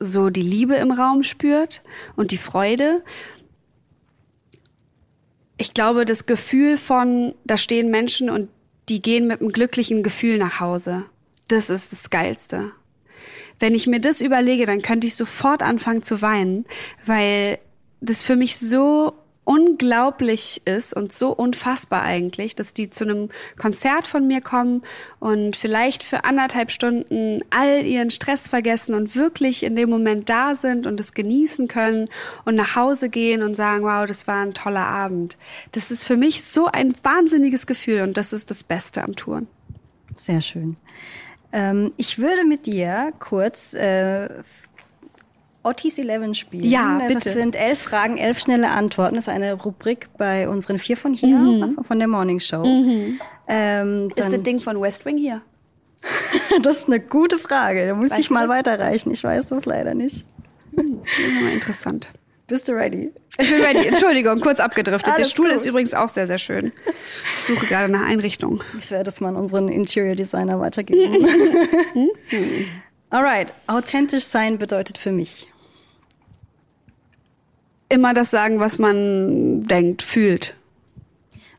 so 0.00 0.30
die 0.30 0.42
Liebe 0.42 0.74
im 0.76 0.90
Raum 0.90 1.22
spürt 1.22 1.82
und 2.16 2.32
die 2.32 2.38
Freude. 2.38 3.04
Ich 5.58 5.74
glaube, 5.74 6.06
das 6.06 6.26
Gefühl 6.26 6.78
von, 6.78 7.34
da 7.44 7.58
stehen 7.58 7.90
Menschen 7.90 8.30
und 8.30 8.48
die 8.88 9.02
gehen 9.02 9.26
mit 9.26 9.40
einem 9.40 9.50
glücklichen 9.50 10.02
Gefühl 10.02 10.38
nach 10.38 10.58
Hause. 10.58 11.04
Das 11.48 11.68
ist 11.70 11.92
das 11.92 12.10
Geilste. 12.10 12.72
Wenn 13.58 13.74
ich 13.74 13.86
mir 13.86 14.00
das 14.00 14.22
überlege, 14.22 14.64
dann 14.64 14.80
könnte 14.80 15.06
ich 15.06 15.16
sofort 15.16 15.62
anfangen 15.62 16.02
zu 16.02 16.22
weinen, 16.22 16.64
weil 17.04 17.58
das 18.00 18.24
für 18.24 18.36
mich 18.36 18.58
so 18.58 19.12
unglaublich 19.50 20.62
ist 20.64 20.94
und 20.94 21.12
so 21.12 21.32
unfassbar 21.32 22.02
eigentlich, 22.02 22.54
dass 22.54 22.72
die 22.72 22.88
zu 22.88 23.02
einem 23.02 23.30
Konzert 23.58 24.06
von 24.06 24.28
mir 24.28 24.40
kommen 24.40 24.82
und 25.18 25.56
vielleicht 25.56 26.04
für 26.04 26.22
anderthalb 26.22 26.70
Stunden 26.70 27.42
all 27.50 27.84
ihren 27.84 28.12
Stress 28.12 28.48
vergessen 28.48 28.94
und 28.94 29.16
wirklich 29.16 29.64
in 29.64 29.74
dem 29.74 29.90
Moment 29.90 30.28
da 30.28 30.54
sind 30.54 30.86
und 30.86 31.00
es 31.00 31.14
genießen 31.14 31.66
können 31.66 32.08
und 32.44 32.54
nach 32.54 32.76
Hause 32.76 33.08
gehen 33.08 33.42
und 33.42 33.56
sagen, 33.56 33.82
wow, 33.82 34.06
das 34.06 34.28
war 34.28 34.40
ein 34.40 34.54
toller 34.54 34.86
Abend. 34.86 35.36
Das 35.72 35.90
ist 35.90 36.04
für 36.04 36.16
mich 36.16 36.44
so 36.44 36.66
ein 36.66 36.94
wahnsinniges 37.02 37.66
Gefühl 37.66 38.02
und 38.02 38.16
das 38.16 38.32
ist 38.32 38.52
das 38.52 38.62
Beste 38.62 39.02
am 39.02 39.16
Touren. 39.16 39.48
Sehr 40.14 40.42
schön. 40.42 40.76
Ähm, 41.52 41.90
ich 41.96 42.20
würde 42.20 42.44
mit 42.46 42.66
dir 42.66 43.12
kurz 43.18 43.74
äh, 43.74 44.28
Otis 45.62 45.98
11 45.98 46.36
spielen. 46.36 46.64
Ja, 46.64 47.00
bitte. 47.06 47.20
Das 47.20 47.34
sind 47.34 47.54
elf 47.54 47.80
Fragen, 47.80 48.16
elf 48.16 48.38
schnelle 48.38 48.70
Antworten. 48.70 49.16
Das 49.16 49.26
ist 49.28 49.32
eine 49.32 49.54
Rubrik 49.54 50.08
bei 50.16 50.48
unseren 50.48 50.78
vier 50.78 50.96
von 50.96 51.12
hier, 51.12 51.36
mhm. 51.36 51.78
von 51.86 51.98
der 51.98 52.08
Morning 52.08 52.40
Show. 52.40 52.64
Mhm. 52.64 53.20
Ähm, 53.46 54.10
ist 54.14 54.32
das 54.32 54.42
Ding 54.42 54.60
von 54.60 54.80
West 54.80 55.04
Wing 55.04 55.18
hier? 55.18 55.42
das 56.62 56.78
ist 56.78 56.86
eine 56.86 57.00
gute 57.00 57.36
Frage. 57.36 57.86
Da 57.86 57.94
muss 57.94 58.10
weißt 58.10 58.20
ich 58.20 58.30
mal 58.30 58.48
weiterreichen. 58.48 59.10
Ich 59.10 59.22
weiß 59.22 59.48
das 59.48 59.66
leider 59.66 59.94
nicht. 59.94 60.24
Hm, 60.74 61.02
interessant. 61.52 62.10
Bist 62.46 62.68
du 62.68 62.72
ready? 62.72 63.12
Ich 63.38 63.50
bin 63.50 63.60
ready. 63.60 63.86
Entschuldigung, 63.86 64.40
kurz 64.40 64.60
abgedriftet. 64.60 65.18
Der 65.18 65.24
Stuhl 65.24 65.48
gut. 65.48 65.56
ist 65.56 65.66
übrigens 65.66 65.94
auch 65.94 66.08
sehr, 66.08 66.26
sehr 66.26 66.38
schön. 66.38 66.72
Ich 67.36 67.44
suche 67.44 67.66
gerade 67.66 67.92
nach 67.92 68.04
Einrichtung. 68.04 68.62
Ich 68.80 68.90
werde 68.90 69.10
es 69.10 69.20
mal 69.20 69.28
an 69.28 69.36
unseren 69.36 69.68
Interior 69.68 70.16
Designer 70.16 70.58
weitergeben. 70.58 71.28
Alright, 73.10 73.52
authentisch 73.66 74.24
sein 74.24 74.58
bedeutet 74.58 74.96
für 74.96 75.12
mich. 75.12 75.49
Immer 77.90 78.14
das 78.14 78.30
sagen, 78.30 78.60
was 78.60 78.78
man 78.78 79.64
denkt, 79.64 80.02
fühlt. 80.02 80.54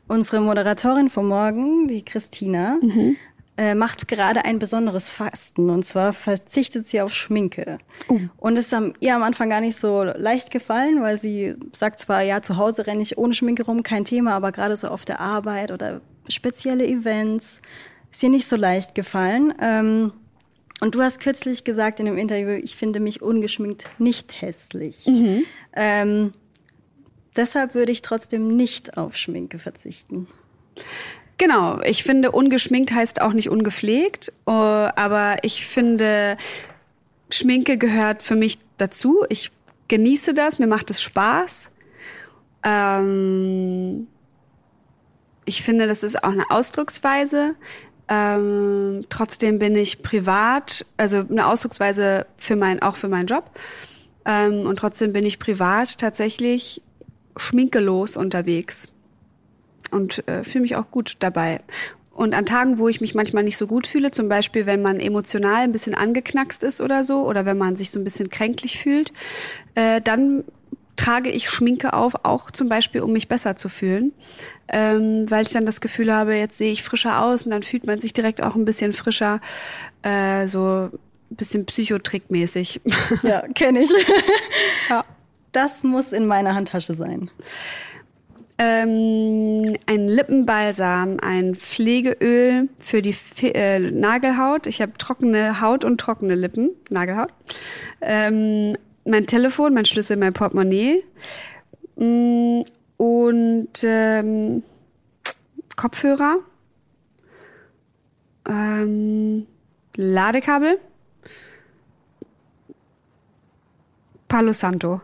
Unsere 0.08 0.42
Moderatorin 0.42 1.10
vom 1.10 1.28
Morgen, 1.28 1.90
die 1.90 2.04
Christina, 2.04 2.78
mhm. 2.82 3.18
äh, 3.58 3.76
macht 3.76 4.08
gerade 4.08 4.46
ein 4.46 4.58
besonderes 4.58 5.10
Fasten. 5.10 5.70
Und 5.70 5.86
zwar 5.86 6.14
verzichtet 6.14 6.88
sie 6.88 7.02
auf 7.02 7.14
Schminke. 7.14 7.80
Uh. 8.10 8.22
Und 8.38 8.56
es 8.56 8.68
ist 8.68 8.74
am, 8.74 8.94
ihr 9.02 9.14
am 9.14 9.24
Anfang 9.24 9.50
gar 9.50 9.60
nicht 9.60 9.76
so 9.76 10.04
leicht 10.04 10.52
gefallen, 10.52 11.02
weil 11.02 11.18
sie 11.18 11.56
sagt 11.74 12.00
zwar, 12.00 12.22
ja, 12.22 12.42
zu 12.42 12.56
Hause 12.56 12.88
renne 12.88 13.02
ich 13.02 13.18
ohne 13.18 13.34
Schminke 13.34 13.64
rum, 13.64 13.84
kein 13.84 14.06
Thema, 14.06 14.34
aber 14.34 14.54
gerade 14.54 14.78
so 14.78 14.88
auf 14.88 15.04
der 15.04 15.20
Arbeit 15.20 15.72
oder 15.72 16.00
spezielle 16.30 16.88
Events 16.88 17.62
ist 18.10 18.24
ihr 18.24 18.30
nicht 18.30 18.48
so 18.48 18.56
leicht 18.56 18.96
gefallen. 18.96 19.54
Ähm, 19.62 20.14
und 20.82 20.96
du 20.96 21.02
hast 21.02 21.22
kürzlich 21.22 21.64
gesagt 21.64 22.00
in 22.00 22.08
einem 22.08 22.18
Interview, 22.18 22.60
ich 22.62 22.76
finde 22.76 23.00
mich 23.00 23.22
ungeschminkt 23.22 23.88
nicht 24.00 24.42
hässlich. 24.42 25.06
Mhm. 25.06 25.46
Ähm, 25.74 26.34
deshalb 27.36 27.76
würde 27.76 27.92
ich 27.92 28.02
trotzdem 28.02 28.48
nicht 28.48 28.98
auf 28.98 29.16
Schminke 29.16 29.60
verzichten. 29.60 30.28
Genau, 31.38 31.80
ich 31.82 32.04
finde, 32.04 32.32
ungeschminkt 32.32 32.92
heißt 32.92 33.22
auch 33.22 33.34
nicht 33.34 33.50
ungepflegt, 33.50 34.34
uh, 34.48 34.52
aber 34.52 35.38
ich 35.44 35.66
finde, 35.66 36.38
Schminke 37.30 37.78
gehört 37.78 38.24
für 38.24 38.36
mich 38.36 38.58
dazu. 38.78 39.24
Ich 39.30 39.52
genieße 39.88 40.34
das, 40.34 40.60
mir 40.60 40.68
macht 40.68 40.90
es 40.90 41.02
Spaß. 41.02 41.72
Ähm, 42.64 44.08
ich 45.46 45.62
finde, 45.62 45.88
das 45.88 46.04
ist 46.04 46.24
auch 46.24 46.32
eine 46.32 46.50
Ausdrucksweise. 46.50 47.56
Ähm, 48.14 49.06
trotzdem 49.08 49.58
bin 49.58 49.74
ich 49.74 50.02
privat, 50.02 50.86
also 50.98 51.24
eine 51.30 51.48
Ausdrucksweise 51.48 52.26
für 52.36 52.58
mein, 52.58 52.82
auch 52.82 52.98
für 52.98 53.08
meinen 53.08 53.28
Job. 53.28 53.50
Ähm, 54.26 54.66
und 54.68 54.80
trotzdem 54.80 55.14
bin 55.14 55.26
ich 55.26 55.40
privat 55.40 55.98
tatsächlich 55.98 56.82
schminkelos 57.38 58.18
unterwegs 58.18 58.90
und 59.92 60.28
äh, 60.28 60.44
fühle 60.44 60.64
mich 60.64 60.76
auch 60.76 60.92
gut 60.92 61.16
dabei. 61.20 61.62
Und 62.12 62.34
an 62.34 62.46
Tagen, 62.46 62.80
wo 62.80 62.90
ich 62.90 63.00
mich 63.00 63.16
manchmal 63.16 63.46
nicht 63.46 63.56
so 63.56 63.66
gut 63.66 63.88
fühle, 63.88 64.12
zum 64.12 64.28
Beispiel 64.28 64.66
wenn 64.66 64.82
man 64.82 65.00
emotional 65.00 65.64
ein 65.64 65.72
bisschen 65.72 65.96
angeknackst 65.96 66.64
ist 66.64 66.82
oder 66.82 67.06
so, 67.06 67.26
oder 67.26 67.46
wenn 67.46 67.58
man 67.58 67.78
sich 67.78 67.92
so 67.92 68.00
ein 68.00 68.04
bisschen 68.04 68.30
kränklich 68.30 68.78
fühlt, 68.78 69.14
äh, 69.76 70.02
dann 70.02 70.44
trage 71.04 71.30
ich 71.30 71.50
Schminke 71.50 71.94
auf, 71.94 72.14
auch 72.24 72.52
zum 72.52 72.70
Beispiel, 72.70 73.02
um 73.02 73.14
mich 73.14 73.28
besser 73.28 73.56
zu 73.56 73.70
fühlen 73.70 74.14
ähm, 74.72 75.30
weil 75.30 75.44
ich 75.44 75.50
dann 75.50 75.66
das 75.66 75.82
Gefühl 75.82 76.14
habe, 76.14 76.36
jetzt 76.36 76.58
sehe 76.58 76.72
ich 76.72 76.82
frischer 76.82 77.24
aus 77.24 77.46
und 77.46 77.52
dann 77.52 77.64
fühlt 77.64 77.86
man 77.86 78.00
sich 78.00 78.14
direkt 78.14 78.42
auch 78.42 78.56
ein 78.56 78.66
bisschen 78.66 78.94
frischer, 78.94 79.42
äh, 80.02 80.48
so 80.48 80.90
ein 80.90 81.36
bisschen 81.36 81.66
psychotrickmäßig. 81.66 82.82
Ja, 83.24 83.42
kenne 83.54 83.82
ich. 83.82 83.90
ja. 84.90 85.02
Das 85.52 85.84
muss 85.84 86.14
in 86.14 86.28
meiner 86.28 86.56
Handtasche 86.56 86.94
sein. 86.94 87.30
Ähm, 88.58 89.76
ein 89.86 90.08
Lippenbalsam, 90.08 91.18
ein 91.22 91.56
Pflegeöl 91.56 92.70
für 92.80 93.02
die 93.02 93.12
Fe 93.12 93.54
äh, 93.54 93.80
Nagelhaut. 93.80 94.66
Ich 94.68 94.82
habe 94.82 94.94
trockene 94.98 95.60
Haut 95.60 95.84
und 95.84 96.00
trockene 96.00 96.36
Lippen, 96.36 96.70
Nagelhaut. 96.90 97.34
Ähm, 98.00 98.78
mein 99.06 99.28
Telefon, 99.28 99.74
mein 99.74 99.86
Schlüssel, 99.86 100.18
mein 100.18 100.34
Portemonnaie. 100.34 101.04
Mm, 101.96 102.62
und 102.98 103.70
ähm, 103.84 104.64
Kopfhörer, 105.76 106.38
ähm, 108.48 109.48
Ladekabel, 109.96 110.80
Palo 114.28 114.54
Santo. 114.54 115.02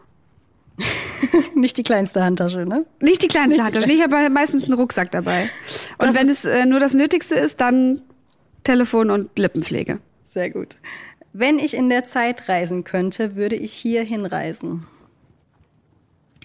Nicht 1.55 1.77
die 1.77 1.83
kleinste 1.83 2.23
Handtasche, 2.23 2.65
ne? 2.65 2.85
Nicht 3.01 3.23
die 3.23 3.27
kleinste 3.27 3.55
Nicht 3.55 3.63
Handtasche. 3.63 3.87
Die 3.87 3.95
ich 3.95 4.03
habe 4.03 4.29
meistens 4.29 4.65
einen 4.65 4.73
Rucksack 4.73 5.11
dabei. 5.11 5.49
Und 5.97 6.09
das 6.09 6.15
wenn 6.15 6.29
es 6.29 6.45
äh, 6.45 6.65
nur 6.65 6.79
das 6.79 6.93
Nötigste 6.93 7.35
ist, 7.35 7.59
dann 7.59 8.01
Telefon 8.63 9.09
und 9.09 9.37
Lippenpflege. 9.37 9.99
Sehr 10.23 10.49
gut. 10.49 10.75
Wenn 11.33 11.59
ich 11.59 11.75
in 11.75 11.89
der 11.89 12.05
Zeit 12.05 12.49
reisen 12.49 12.83
könnte, 12.83 13.35
würde 13.35 13.55
ich 13.55 13.73
hier 13.73 14.03
hinreisen. 14.03 14.87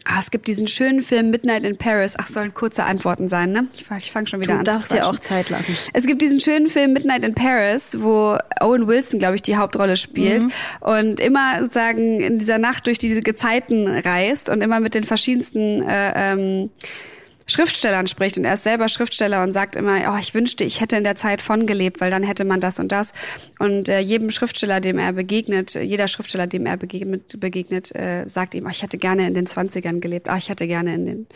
Ah, 0.05 0.19
es 0.19 0.33
gibt 0.33 0.49
diesen 0.49 0.67
schönen 0.67 1.03
Film 1.03 1.31
Midnight 1.31 1.65
in 1.65 1.77
Paris. 1.77 2.15
Ach, 2.19 2.27
sollen 2.27 2.53
kurze 2.55 2.85
Antworten 2.85 3.29
sein, 3.29 3.53
ne? 3.53 3.69
Ich, 3.73 3.87
ich 3.99 4.11
fange 4.11 4.27
schon 4.27 4.41
wieder 4.41 4.55
du 4.55 4.59
an. 4.59 4.65
Du 4.65 4.73
darfst 4.73 4.93
dir 4.93 5.07
auch 5.07 5.19
Zeit 5.19 5.49
lassen. 5.49 5.77
Es 5.93 6.07
gibt 6.07 6.23
diesen 6.23 6.41
schönen 6.41 6.67
Film 6.67 6.93
Midnight 6.93 7.25
in 7.25 7.35
Paris, 7.35 7.97
wo 8.01 8.37
Owen 8.61 8.89
Wilson, 8.89 9.21
glaube 9.21 9.37
ich, 9.37 9.43
die 9.43 9.57
Hauptrolle 9.57 9.97
spielt 9.97 10.43
mhm. 10.43 10.53
und 10.81 11.21
immer 11.21 11.61
sozusagen 11.61 12.21
in 12.21 12.39
dieser 12.39 12.59
Nacht 12.59 12.87
durch 12.89 12.99
die 12.99 13.21
Gezeiten 13.21 13.87
reist 13.87 14.49
und 14.49 14.61
immer 14.61 14.81
mit 14.81 14.95
den 14.95 15.05
verschiedensten 15.05 15.83
äh, 15.89 16.33
ähm, 16.33 16.71
Schriftstellern 17.47 18.07
spricht 18.07 18.39
und 18.39 18.45
er 18.45 18.55
ist 18.55 18.65
selber 18.65 18.89
Schriftsteller 18.89 19.43
und 19.43 19.53
sagt 19.53 19.77
immer, 19.77 20.13
oh, 20.13 20.19
ich 20.21 20.35
wünschte, 20.35 20.65
ich 20.65 20.81
hätte 20.81 20.97
in 20.97 21.05
der 21.05 21.17
Zeit 21.17 21.43
von 21.43 21.67
gelebt, 21.67 22.01
weil 22.01 22.11
dann 22.11 22.23
hätte 22.23 22.45
man 22.45 22.61
das 22.61 22.79
und 22.79 22.93
das. 22.93 23.13
Und 23.59 23.89
äh, 23.89 24.01
jedem 24.01 24.31
Schriftsteller, 24.31 24.81
dem 24.81 24.99
er 24.99 25.13
begegnet, 25.13 25.75
jeder 25.75 26.09
Schriftsteller, 26.09 26.47
dem 26.47 26.67
er 26.67 26.77
begegnet, 26.77 27.41
begegnet 27.41 27.95
äh, 27.95 28.29
sagt 28.29 28.55
ihm, 28.55 28.67
oh, 28.67 28.71
ich 28.71 28.83
hätte 28.83 28.99
gerne 28.99 29.27
in 29.27 29.35
den 29.35 29.47
20ern 29.47 30.01
gelebt, 30.01 30.29
oh, 30.31 30.37
ich 30.37 30.49
hätte 30.49 30.67
gerne 30.67 30.95
in 30.95 31.07
den 31.07 31.27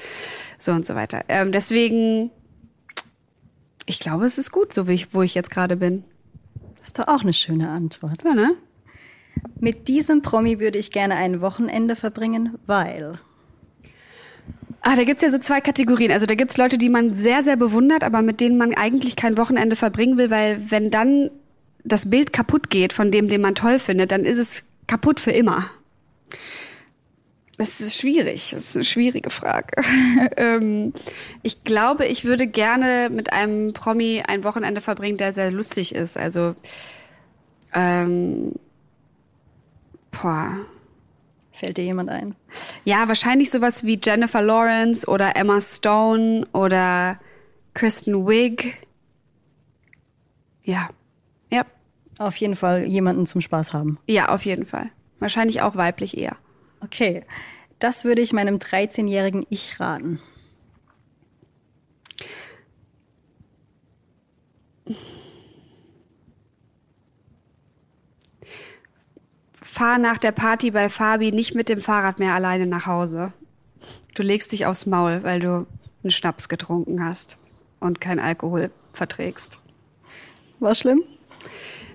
so 0.59 0.73
und 0.73 0.87
so 0.87 0.95
weiter. 0.95 1.25
Ähm, 1.29 1.53
deswegen, 1.53 2.31
ich 3.87 4.01
glaube, 4.01 4.25
es 4.25 4.39
ist 4.39 4.51
gut, 4.51 4.73
so 4.73 4.89
wie 4.89 4.95
ich, 4.95 5.15
wo 5.15 5.23
ich 5.23 5.35
jetzt 5.35 5.51
gerade 5.51 5.77
bin. 5.77 6.05
Das 6.79 6.89
ist 6.89 6.99
doch 6.99 7.09
auch 7.09 7.23
eine 7.23 7.33
schöne 7.33 7.69
Antwort. 7.69 8.23
Ja, 8.25 8.35
ne? 8.35 8.55
Mit 9.61 9.89
diesem 9.89 10.23
Promi 10.23 10.61
würde 10.61 10.79
ich 10.79 10.91
gerne 10.91 11.17
ein 11.17 11.41
Wochenende 11.41 11.97
verbringen, 11.97 12.57
weil. 12.67 13.19
Ah, 14.89 14.95
da 14.95 15.03
gibt's 15.03 15.23
ja 15.25 15.31
so 15.31 15.39
zwei 15.39 15.61
Kategorien. 15.61 16.13
Also 16.13 16.27
da 16.27 16.37
gibt's 16.37 16.57
Leute, 16.59 16.79
die 16.79 16.89
man 16.89 17.13
sehr, 17.13 17.43
sehr 17.43 17.57
bewundert, 17.57 18.05
aber 18.05 18.23
mit 18.23 18.41
denen 18.41 18.57
man 18.57 18.73
eigentlich 18.73 19.17
kein 19.17 19.37
Wochenende 19.37 19.75
verbringen 19.75 20.17
will, 20.17 20.31
weil 20.31 20.71
wenn 20.71 20.93
dann 20.93 21.29
das 21.83 22.09
Bild 22.09 22.33
kaputt 22.33 22.71
geht 22.71 22.93
von 22.93 23.11
dem, 23.11 23.27
den 23.27 23.41
man 23.41 23.57
toll 23.57 23.81
findet, 23.81 24.13
dann 24.13 24.25
ist 24.25 24.39
es 24.39 24.63
kaputt 24.87 25.19
für 25.19 25.33
immer. 25.33 25.69
Das 27.59 27.81
ist 27.81 27.99
schwierig. 27.99 28.53
Das 28.53 28.63
ist 28.63 28.77
eine 28.77 28.85
schwierige 28.85 29.31
Frage. 29.31 29.73
ähm, 30.37 30.93
ich 31.43 31.65
glaube, 31.65 32.07
ich 32.07 32.25
würde 32.25 32.47
gerne 32.47 33.11
mit 33.11 33.33
einem 33.33 33.73
Promi 33.73 34.23
ein 34.25 34.45
Wochenende 34.45 34.81
verbringen, 34.81 35.19
der 35.19 35.33
sehr 35.33 35.51
lustig 35.51 35.97
ist. 35.97 36.17
Also, 36.17 36.55
ähm, 37.75 38.53
boah. 40.13 40.59
Fällt 41.57 41.79
dir 41.79 41.85
jemand 41.85 42.11
ein? 42.11 42.35
Ja, 42.85 43.09
wahrscheinlich 43.09 43.51
sowas 43.51 43.83
wie 43.85 43.99
Jennifer 44.03 44.43
Lawrence 44.43 45.07
oder 45.09 45.37
Emma 45.37 45.59
Stone 45.63 46.47
oder 46.53 47.19
Kristen 47.73 48.29
Wiig. 48.29 48.87
Ja. 50.63 50.91
Ja. 51.51 51.65
Auf 52.19 52.37
jeden 52.37 52.57
Fall 52.57 52.85
jemanden 52.85 53.25
zum 53.25 53.41
Spaß 53.41 53.73
haben. 53.73 53.99
Ja, 54.07 54.29
auf 54.29 54.45
jeden 54.45 54.67
Fall. 54.67 54.91
Wahrscheinlich 55.19 55.63
auch 55.63 55.77
weiblich 55.77 56.19
eher. 56.19 56.37
Okay. 56.83 57.25
Das 57.79 58.05
würde 58.05 58.21
ich 58.21 58.35
meinem 58.35 58.57
13-jährigen 58.57 59.47
Ich 59.49 59.81
raten. 59.81 60.21
Fahr 69.77 69.99
nach 69.99 70.17
der 70.17 70.33
Party 70.33 70.71
bei 70.71 70.89
Fabi 70.89 71.33
nicht 71.33 71.55
mit 71.55 71.69
dem 71.69 71.83
Fahrrad 71.83 72.19
mehr 72.19 72.35
alleine 72.35 72.67
nach 72.67 72.87
Hause. 72.87 73.35
Du 74.15 74.23
legst 74.23 74.53
dich 74.53 74.65
aufs 74.65 74.87
Maul, 74.87 75.23
weil 75.23 75.39
du 75.39 75.67
einen 76.03 76.11
Schnaps 76.11 76.49
getrunken 76.49 77.05
hast 77.05 77.37
und 77.79 78.01
kein 78.01 78.19
Alkohol 78.19 78.71
verträgst. 78.95 79.59
War 80.61 80.75
schlimm? 80.75 81.03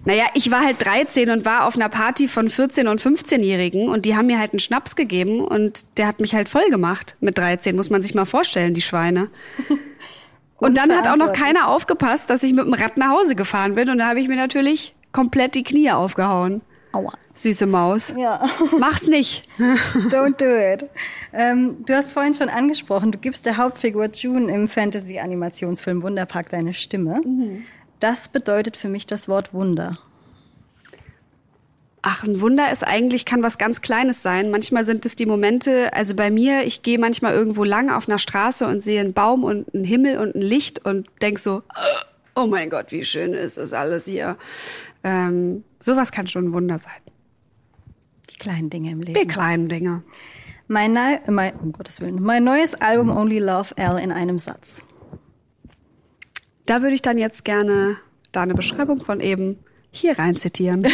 Naja, 0.05 0.25
ich 0.35 0.51
war 0.51 0.63
halt 0.63 0.85
13 0.85 1.31
und 1.31 1.43
war 1.43 1.65
auf 1.65 1.75
einer 1.75 1.89
Party 1.89 2.27
von 2.27 2.49
14- 2.49 2.87
und 2.87 3.01
15-Jährigen 3.01 3.89
und 3.89 4.05
die 4.05 4.15
haben 4.15 4.27
mir 4.27 4.37
halt 4.37 4.51
einen 4.51 4.59
Schnaps 4.59 4.95
gegeben 4.95 5.43
und 5.43 5.85
der 5.97 6.05
hat 6.05 6.19
mich 6.19 6.35
halt 6.35 6.49
voll 6.49 6.69
gemacht 6.69 7.15
mit 7.19 7.39
13, 7.39 7.75
muss 7.75 7.89
man 7.89 8.03
sich 8.03 8.13
mal 8.13 8.25
vorstellen, 8.25 8.75
die 8.75 8.81
Schweine. 8.81 9.29
Und 10.57 10.77
dann 10.77 10.95
hat 10.95 11.07
auch 11.07 11.17
noch 11.17 11.33
keiner 11.33 11.69
aufgepasst, 11.69 12.29
dass 12.29 12.43
ich 12.43 12.53
mit 12.53 12.65
dem 12.65 12.73
Rad 12.75 12.95
nach 12.95 13.09
Hause 13.09 13.33
gefahren 13.33 13.73
bin 13.73 13.89
und 13.89 13.97
da 13.97 14.09
habe 14.09 14.19
ich 14.19 14.27
mir 14.27 14.35
natürlich 14.35 14.93
komplett 15.11 15.55
die 15.55 15.63
Knie 15.63 15.89
aufgehauen. 15.89 16.61
Aua. 16.91 17.13
Süße 17.33 17.65
Maus. 17.65 18.13
Ja. 18.17 18.45
Mach's 18.79 19.07
nicht. 19.07 19.47
Don't 20.09 20.37
do 20.37 20.45
it. 20.45 20.89
Ähm, 21.33 21.85
du 21.85 21.93
hast 21.93 22.13
vorhin 22.13 22.33
schon 22.33 22.49
angesprochen, 22.49 23.11
du 23.11 23.17
gibst 23.17 23.45
der 23.45 23.57
Hauptfigur 23.57 24.09
June 24.13 24.53
im 24.53 24.67
Fantasy-Animationsfilm 24.67 26.03
Wunderpark 26.03 26.49
deine 26.49 26.73
Stimme. 26.73 27.21
Das 27.99 28.29
bedeutet 28.29 28.77
für 28.77 28.89
mich 28.89 29.07
das 29.07 29.29
Wort 29.29 29.53
Wunder. 29.53 29.99
Ach, 32.03 32.23
ein 32.23 32.41
Wunder 32.41 32.71
ist 32.71 32.83
eigentlich, 32.85 33.25
kann 33.25 33.43
was 33.43 33.59
ganz 33.59 33.81
Kleines 33.81 34.23
sein. 34.23 34.49
Manchmal 34.49 34.85
sind 34.85 35.05
es 35.05 35.15
die 35.15 35.27
Momente, 35.27 35.93
also 35.93 36.15
bei 36.15 36.31
mir, 36.31 36.63
ich 36.63 36.81
gehe 36.81 36.97
manchmal 36.97 37.35
irgendwo 37.35 37.63
lang 37.63 37.91
auf 37.91 38.09
einer 38.09 38.17
Straße 38.17 38.65
und 38.65 38.81
sehe 38.83 38.99
einen 38.99 39.13
Baum 39.13 39.43
und 39.43 39.73
einen 39.73 39.83
Himmel 39.83 40.17
und 40.17 40.35
ein 40.35 40.41
Licht 40.41 40.83
und 40.83 41.07
denk 41.21 41.37
so, 41.37 41.61
oh 42.35 42.47
mein 42.47 42.71
Gott, 42.71 42.91
wie 42.91 43.05
schön 43.05 43.33
ist 43.33 43.57
das 43.57 43.73
alles 43.73 44.05
hier. 44.05 44.37
Ähm, 45.03 45.63
sowas 45.81 46.11
kann 46.11 46.27
schon 46.27 46.45
ein 46.45 46.53
Wunder 46.53 46.79
sein. 46.79 47.01
Die 48.29 48.37
kleinen 48.37 48.69
Dinge 48.69 48.91
im 48.91 49.01
Die 49.01 49.13
Leben. 49.13 49.29
kleinen 49.29 49.67
Dinge. 49.69 50.03
Mein, 50.67 50.93
Neu- 50.93 51.19
mein, 51.27 51.53
um 51.55 51.73
Gottes 51.73 51.99
Willen, 52.01 52.21
mein 52.23 52.43
neues 52.45 52.75
Album 52.75 53.09
Only 53.09 53.39
Love 53.39 53.75
L 53.77 53.97
in 53.97 54.11
einem 54.11 54.39
Satz. 54.39 54.83
Da 56.65 56.81
würde 56.81 56.95
ich 56.95 57.01
dann 57.01 57.17
jetzt 57.17 57.43
gerne 57.43 57.97
deine 58.31 58.53
Beschreibung 58.53 59.01
von 59.01 59.19
eben 59.19 59.57
hier 59.91 60.17
rein 60.17 60.37
zitieren. 60.37 60.87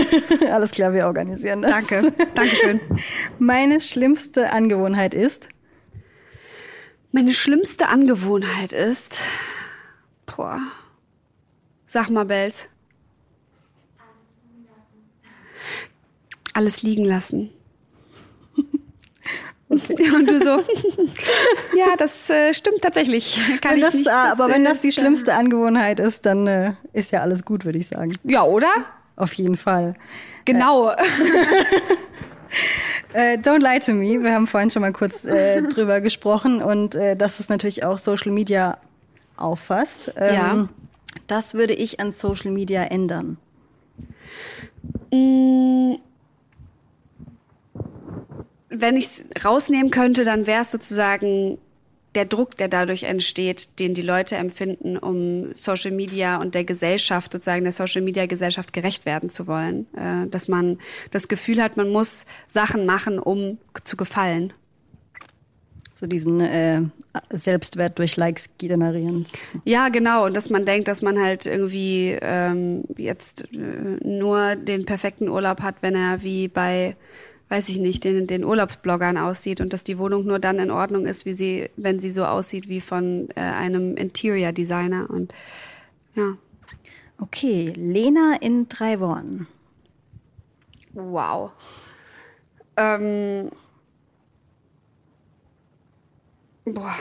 Alles 0.52 0.70
klar, 0.70 0.92
wir 0.92 1.06
organisieren 1.06 1.62
das. 1.62 1.72
Danke. 1.88 2.12
Dankeschön. 2.36 2.80
Meine 3.40 3.80
schlimmste 3.80 4.52
Angewohnheit 4.52 5.12
ist, 5.14 5.48
Meine 7.10 7.32
schlimmste 7.32 7.88
Angewohnheit 7.88 8.72
ist. 8.72 9.20
Boah. 10.26 10.58
Sag 11.86 12.10
mal, 12.10 12.24
Belz. 12.26 12.68
Alles 16.54 16.82
liegen 16.82 17.04
lassen. 17.04 17.50
Und 19.68 20.28
du 20.28 20.38
so, 20.40 20.50
ja, 21.76 21.96
das 21.98 22.30
äh, 22.30 22.54
stimmt 22.54 22.80
tatsächlich. 22.82 23.40
Kann 23.60 23.72
wenn 23.72 23.78
ich 23.78 23.84
das, 23.84 23.94
nicht, 23.94 24.06
äh, 24.06 24.10
aber 24.10 24.48
wenn 24.48 24.64
das 24.64 24.80
die 24.82 24.88
äh, 24.88 24.92
schlimmste 24.92 25.34
Angewohnheit 25.34 26.00
ist, 26.00 26.26
dann 26.26 26.46
äh, 26.46 26.74
ist 26.92 27.10
ja 27.10 27.20
alles 27.22 27.44
gut, 27.44 27.64
würde 27.64 27.78
ich 27.78 27.88
sagen. 27.88 28.16
Ja, 28.24 28.44
oder? 28.44 28.68
Auf 29.16 29.32
jeden 29.34 29.56
Fall. 29.56 29.94
Genau. 30.44 30.90
Äh, 33.12 33.36
don't 33.38 33.60
lie 33.60 33.80
to 33.80 33.92
me. 33.92 34.22
Wir 34.22 34.34
haben 34.34 34.46
vorhin 34.46 34.70
schon 34.70 34.82
mal 34.82 34.92
kurz 34.92 35.24
äh, 35.24 35.62
drüber 35.62 36.00
gesprochen 36.00 36.62
und 36.62 36.94
äh, 36.94 37.16
dass 37.16 37.40
es 37.40 37.48
natürlich 37.48 37.84
auch 37.84 37.98
Social 37.98 38.32
Media 38.32 38.78
auffasst. 39.36 40.14
Ähm, 40.16 40.34
Ja. 40.34 40.68
Das 41.28 41.54
würde 41.54 41.74
ich 41.74 42.00
an 42.00 42.10
Social 42.12 42.50
Media 42.50 42.82
ändern. 42.82 43.38
Wenn 48.76 48.96
ich 48.96 49.06
es 49.06 49.24
rausnehmen 49.44 49.90
könnte, 49.90 50.24
dann 50.24 50.46
wäre 50.46 50.62
es 50.62 50.70
sozusagen 50.70 51.58
der 52.14 52.24
Druck, 52.24 52.56
der 52.56 52.68
dadurch 52.68 53.04
entsteht, 53.04 53.80
den 53.80 53.94
die 53.94 54.02
Leute 54.02 54.36
empfinden, 54.36 54.96
um 54.96 55.54
Social 55.54 55.90
Media 55.90 56.36
und 56.36 56.54
der 56.54 56.64
Gesellschaft, 56.64 57.32
sozusagen 57.32 57.64
der 57.64 57.72
Social 57.72 58.02
Media 58.02 58.26
Gesellschaft 58.26 58.72
gerecht 58.72 59.04
werden 59.04 59.30
zu 59.30 59.46
wollen. 59.46 59.86
Äh, 59.96 60.28
dass 60.28 60.48
man 60.48 60.78
das 61.10 61.28
Gefühl 61.28 61.62
hat, 61.62 61.76
man 61.76 61.90
muss 61.90 62.26
Sachen 62.46 62.86
machen, 62.86 63.18
um 63.18 63.58
zu 63.84 63.96
gefallen. 63.96 64.52
So 65.92 66.06
diesen 66.06 66.40
äh, 66.40 66.82
Selbstwert 67.30 67.98
durch 67.98 68.16
Likes 68.16 68.50
generieren. 68.58 69.26
Ja, 69.64 69.88
genau. 69.90 70.26
Und 70.26 70.34
dass 70.34 70.50
man 70.50 70.64
denkt, 70.64 70.88
dass 70.88 71.02
man 71.02 71.20
halt 71.20 71.46
irgendwie 71.46 72.18
ähm, 72.20 72.82
jetzt 72.96 73.46
äh, 73.54 73.56
nur 74.04 74.56
den 74.56 74.86
perfekten 74.86 75.28
Urlaub 75.28 75.60
hat, 75.60 75.76
wenn 75.82 75.94
er 75.94 76.24
wie 76.24 76.48
bei, 76.48 76.96
weiß 77.54 77.68
ich 77.68 77.78
nicht, 77.78 78.02
den, 78.02 78.26
den 78.26 78.44
Urlaubsbloggern 78.44 79.16
aussieht 79.16 79.60
und 79.60 79.72
dass 79.72 79.84
die 79.84 79.96
Wohnung 79.96 80.26
nur 80.26 80.40
dann 80.40 80.58
in 80.58 80.72
Ordnung 80.72 81.06
ist, 81.06 81.24
wie 81.24 81.34
sie, 81.34 81.70
wenn 81.76 82.00
sie 82.00 82.10
so 82.10 82.24
aussieht 82.24 82.68
wie 82.68 82.80
von 82.80 83.28
äh, 83.36 83.40
einem 83.42 83.96
Interior 83.96 84.50
Designer. 84.50 85.08
Und 85.08 85.32
ja. 86.16 86.36
Okay, 87.20 87.72
Lena 87.76 88.34
in 88.40 88.68
drei 88.68 88.98
Worten. 88.98 89.46
Wow. 90.94 91.52
Ähm, 92.76 93.50
boah, 96.64 96.96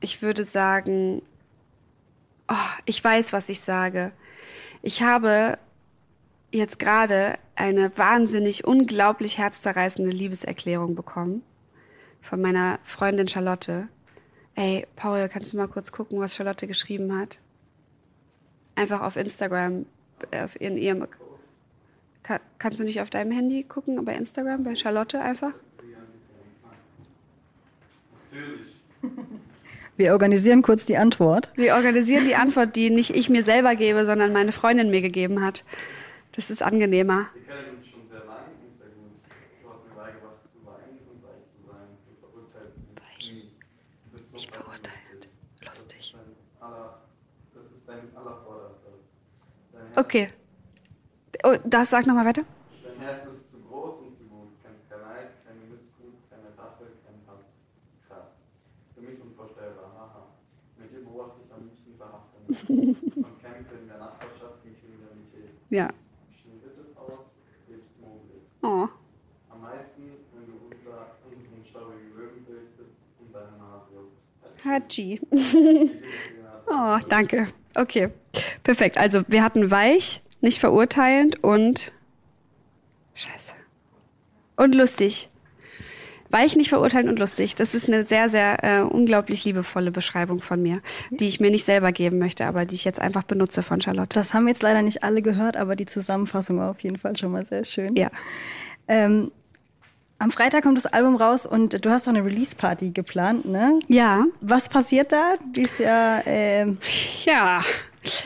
ich 0.00 0.22
würde 0.22 0.44
sagen, 0.44 1.20
oh, 2.48 2.54
ich 2.86 3.04
weiß, 3.04 3.34
was 3.34 3.50
ich 3.50 3.60
sage. 3.60 4.12
Ich 4.80 5.02
habe 5.02 5.58
jetzt 6.52 6.78
gerade 6.78 7.38
eine 7.54 7.96
wahnsinnig, 7.96 8.66
unglaublich 8.66 9.38
herzzerreißende 9.38 10.10
Liebeserklärung 10.10 10.94
bekommen 10.94 11.42
von 12.20 12.40
meiner 12.40 12.78
Freundin 12.82 13.28
Charlotte. 13.28 13.88
Ey, 14.54 14.86
Paul, 14.96 15.28
kannst 15.28 15.52
du 15.52 15.56
mal 15.56 15.68
kurz 15.68 15.92
gucken, 15.92 16.20
was 16.20 16.34
Charlotte 16.34 16.66
geschrieben 16.66 17.16
hat? 17.18 17.38
Einfach 18.74 19.02
auf 19.02 19.16
Instagram, 19.16 19.86
äh, 20.30 20.44
auf 20.44 20.60
in 20.60 20.76
ihrem 20.76 21.06
Ka 22.22 22.38
kannst 22.58 22.78
du 22.78 22.84
nicht 22.84 23.00
auf 23.00 23.08
deinem 23.08 23.32
Handy 23.32 23.64
gucken, 23.64 24.04
bei 24.04 24.14
Instagram, 24.14 24.64
bei 24.64 24.76
Charlotte 24.76 25.20
einfach? 25.20 25.54
Wir 29.96 30.12
organisieren 30.12 30.62
kurz 30.62 30.86
die 30.86 30.96
Antwort. 30.96 31.50
Wir 31.56 31.74
organisieren 31.74 32.26
die 32.26 32.34
Antwort, 32.34 32.76
die 32.76 32.90
nicht 32.90 33.10
ich 33.10 33.28
mir 33.28 33.42
selber 33.42 33.74
gebe, 33.74 34.06
sondern 34.06 34.32
meine 34.32 34.52
Freundin 34.52 34.90
mir 34.90 35.02
gegeben 35.02 35.42
hat. 35.44 35.64
Das 36.32 36.50
ist 36.50 36.62
angenehmer. 36.62 37.26
Wir 37.34 37.42
kennen 37.42 37.76
uns 37.78 37.86
schon 37.88 38.06
sehr 38.06 38.20
lange 38.24 38.54
und 38.64 38.76
sehr 38.76 38.86
gut. 38.88 39.18
Du 39.62 39.68
hast 39.68 39.84
mir 39.84 39.94
beigebracht 39.94 40.38
zu 40.52 40.64
weinen 40.64 40.98
und 41.10 41.22
weich 41.24 41.42
zu 41.50 41.58
sein. 41.66 41.88
Du 42.06 42.14
verurteilst 42.20 42.76
mich 42.78 43.32
nie. 43.32 43.50
Du 44.04 44.10
bist 44.16 44.28
so 44.30 44.34
Nicht 44.34 44.54
verurteilt. 44.54 45.28
Lustig. 45.64 46.16
Das 46.60 47.64
ist 47.72 47.88
dein, 47.88 48.16
allervorderstes. 48.16 48.94
Okay. 49.96 50.30
Oh, 51.42 51.56
das 51.64 51.90
sag 51.90 52.06
nochmal 52.06 52.26
weiter. 52.26 52.44
dein 52.84 52.98
Herz 53.00 53.26
ist 53.26 53.50
zu 53.50 53.58
groß 53.62 53.98
und 54.00 54.16
zu 54.16 54.24
gut. 54.24 54.48
Kennst 54.62 54.88
kein 54.88 55.00
Neid, 55.00 55.30
keine 55.44 55.64
Missgut, 55.72 56.14
keine 56.30 56.46
Rache, 56.56 56.84
keinen 57.04 57.26
Hass. 57.26 57.44
Krass. 58.06 58.28
Für 58.94 59.00
mich 59.00 59.20
unvorstellbar. 59.20 59.90
Haha. 59.98 60.26
Mit 60.78 60.92
dir 60.92 61.00
beobachte 61.04 61.40
ich 61.44 61.52
am 61.52 61.64
liebsten 61.64 61.96
verhaftet. 61.96 62.70
und 62.70 63.40
kämpfe 63.42 63.74
in 63.82 63.88
der 63.88 63.98
Nachbarschaft 63.98 64.62
gegen 64.62 64.76
Kriminalität. 64.78 65.50
Ja. 65.70 65.88
Oh. 68.62 68.88
Am 69.50 69.60
meisten, 69.62 70.02
wenn 70.34 70.46
du 70.46 70.52
unter 70.64 71.16
unserem 71.24 71.64
staurigen 71.64 72.14
Löwenbild 72.16 72.76
sitzt 72.76 73.00
und 73.20 73.34
deine 73.34 73.56
Nase. 73.58 74.08
Haji. 74.64 75.20
Oh, 76.72 76.98
danke. 77.08 77.48
Okay. 77.74 78.10
Perfekt. 78.62 78.96
Also 78.96 79.22
wir 79.26 79.42
hatten 79.42 79.72
weich, 79.72 80.22
nicht 80.40 80.60
verurteilend 80.60 81.42
und 81.42 81.92
Scheiße. 83.14 83.52
Und 84.56 84.74
lustig. 84.74 85.28
Weich, 86.30 86.56
nicht 86.56 86.68
verurteilend 86.68 87.10
und 87.10 87.18
lustig. 87.18 87.56
Das 87.56 87.74
ist 87.74 87.88
eine 87.88 88.04
sehr, 88.04 88.28
sehr 88.28 88.62
äh, 88.62 88.80
unglaublich 88.82 89.44
liebevolle 89.44 89.90
Beschreibung 89.90 90.40
von 90.40 90.62
mir, 90.62 90.80
die 91.10 91.26
ich 91.26 91.40
mir 91.40 91.50
nicht 91.50 91.64
selber 91.64 91.92
geben 91.92 92.18
möchte, 92.18 92.46
aber 92.46 92.64
die 92.64 92.76
ich 92.76 92.84
jetzt 92.84 93.00
einfach 93.00 93.24
benutze 93.24 93.62
von 93.62 93.80
Charlotte. 93.80 94.14
Das 94.14 94.32
haben 94.32 94.46
jetzt 94.46 94.62
leider 94.62 94.82
nicht 94.82 95.02
alle 95.02 95.22
gehört, 95.22 95.56
aber 95.56 95.74
die 95.76 95.86
Zusammenfassung 95.86 96.58
war 96.58 96.70
auf 96.70 96.80
jeden 96.80 96.98
Fall 96.98 97.16
schon 97.16 97.32
mal 97.32 97.44
sehr 97.44 97.64
schön. 97.64 97.96
Ja. 97.96 98.10
Ähm, 98.86 99.30
am 100.18 100.30
Freitag 100.30 100.64
kommt 100.64 100.76
das 100.76 100.86
Album 100.86 101.16
raus 101.16 101.46
und 101.46 101.84
du 101.84 101.90
hast 101.90 102.06
auch 102.06 102.12
eine 102.12 102.22
Release-Party 102.24 102.90
geplant, 102.90 103.46
ne? 103.46 103.78
Ja. 103.88 104.26
Was 104.42 104.68
passiert 104.68 105.12
da? 105.12 105.34
Dies 105.56 105.78
Jahr, 105.78 106.22
ähm, 106.26 106.76
Ja, 107.24 107.62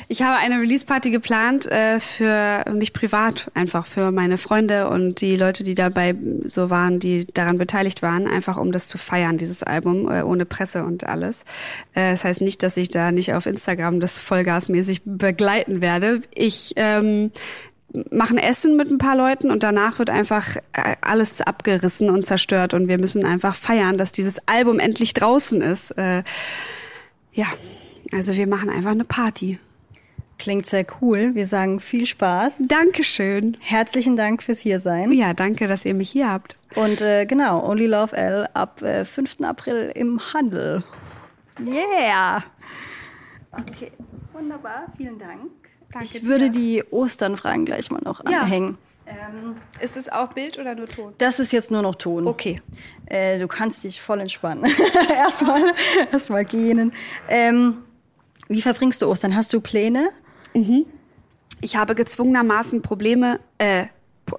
ich 0.09 0.23
habe 0.23 0.39
eine 0.39 0.61
Release-Party 0.61 1.11
geplant 1.11 1.67
äh, 1.67 1.99
für 1.99 2.65
mich 2.73 2.93
privat, 2.93 3.51
einfach 3.55 3.87
für 3.87 4.13
meine 4.13 4.39
Freunde 4.39 4.89
und 4.89 5.21
die 5.21 5.37
Leute, 5.37 5.65
die 5.65 5.75
dabei 5.75 6.15
so 6.47 6.71
waren, 6.71 7.01
die 7.01 7.27
daran 7.27 7.59
beteiligt 7.59 8.03
waren, 8.03 8.27
einfach 8.27 8.57
um 8.57 8.71
das 8.71 8.87
zu 8.87 8.99
feiern, 8.99 9.37
dieses 9.37 9.63
Album, 9.63 10.11
äh, 10.11 10.23
ohne 10.23 10.45
Presse 10.45 10.85
und 10.85 11.05
alles. 11.05 11.45
Äh, 11.95 12.13
das 12.13 12.25
heißt 12.25 12.41
nicht, 12.41 12.63
dass 12.63 12.77
ich 12.77 12.91
da 12.91 13.11
nicht 13.11 13.35
auf 13.35 13.47
Instagram 13.47 14.01
das 14.01 14.19
vollgasmäßig 14.19 15.03
begleiten 15.05 15.81
werde. 15.83 16.21
Ich 16.35 16.75
ähm, 16.77 17.33
machen 18.11 18.39
Essen 18.39 18.77
mit 18.77 18.91
ein 18.91 18.99
paar 18.99 19.17
Leuten 19.17 19.51
und 19.51 19.63
danach 19.63 19.99
wird 19.99 20.11
einfach 20.11 20.57
äh, 20.73 20.97
alles 21.01 21.41
abgerissen 21.41 22.11
und 22.11 22.27
zerstört 22.27 22.75
und 22.75 22.89
wir 22.89 22.99
müssen 22.99 23.25
einfach 23.25 23.55
feiern, 23.55 23.99
dass 23.99 24.13
dieses 24.13 24.37
Album 24.47 24.79
endlich 24.79 25.15
draußen 25.15 25.61
ist. 25.63 25.93
Äh, 25.93 26.23
ja, 27.33 27.47
also 28.13 28.35
wir 28.37 28.47
machen 28.47 28.71
einfach 28.71 28.91
eine 28.91 29.05
Party. 29.05 29.59
Klingt 30.39 30.67
sehr 30.67 30.85
cool. 31.01 31.35
Wir 31.35 31.47
sagen 31.47 31.79
viel 31.81 32.07
Spaß. 32.07 32.63
Dankeschön. 32.69 33.57
Herzlichen 33.61 34.17
Dank 34.17 34.43
fürs 34.43 34.59
Hiersein. 34.59 35.13
Ja, 35.13 35.33
danke, 35.33 35.69
dass 35.69 35.85
ihr 35.85 35.95
mich 35.95 36.11
hier 36.11 36.29
habt. 36.31 36.57
Und 36.75 37.01
äh, 37.01 37.25
genau, 37.25 37.65
Only 37.65 37.87
Love 37.87 38.17
L 38.17 38.49
ab 38.53 38.83
äh, 38.83 39.05
5. 39.05 39.43
April 39.43 39.93
im 39.95 40.21
Handel. 40.35 40.83
Yeah! 41.65 42.43
Okay, 43.53 43.93
wunderbar. 44.33 44.87
Vielen 44.97 45.19
Dank. 45.21 45.43
Danke 45.93 46.07
ich 46.07 46.21
dir. 46.21 46.27
würde 46.27 46.51
die 46.51 46.83
Osternfragen 46.91 47.65
gleich 47.65 47.91
mal 47.93 48.01
noch 48.03 48.29
Ja. 48.29 48.41
anhängen. 48.41 48.77
Ist 49.81 49.97
es 49.99 50.09
auch 50.09 50.33
Bild 50.33 50.59
oder 50.59 50.75
nur 50.75 50.87
Ton? 50.87 51.13
Das 51.19 51.39
ist 51.39 51.53
jetzt 51.53 51.71
nur 51.71 51.83
noch 51.83 51.95
Ton. 51.95 52.27
Okay. 52.27 52.61
Äh, 53.07 53.39
du 53.39 53.47
kannst 53.47 53.85
dich 53.85 54.01
voll 54.01 54.19
entspannen. 54.21 54.65
erstmal, 55.15 55.63
erstmal 56.11 56.45
gähnen. 56.45 56.93
Ähm, 57.29 57.85
wie 58.49 58.63
verbringst 58.63 59.03
du 59.03 59.09
Ostern? 59.09 59.35
Hast 59.35 59.53
du 59.53 59.61
Pläne? 59.61 60.11
Ich 61.61 61.77
habe 61.77 61.95
gezwungenermaßen 61.95 62.83
Probleme, 62.83 63.41
äh, 63.59 63.87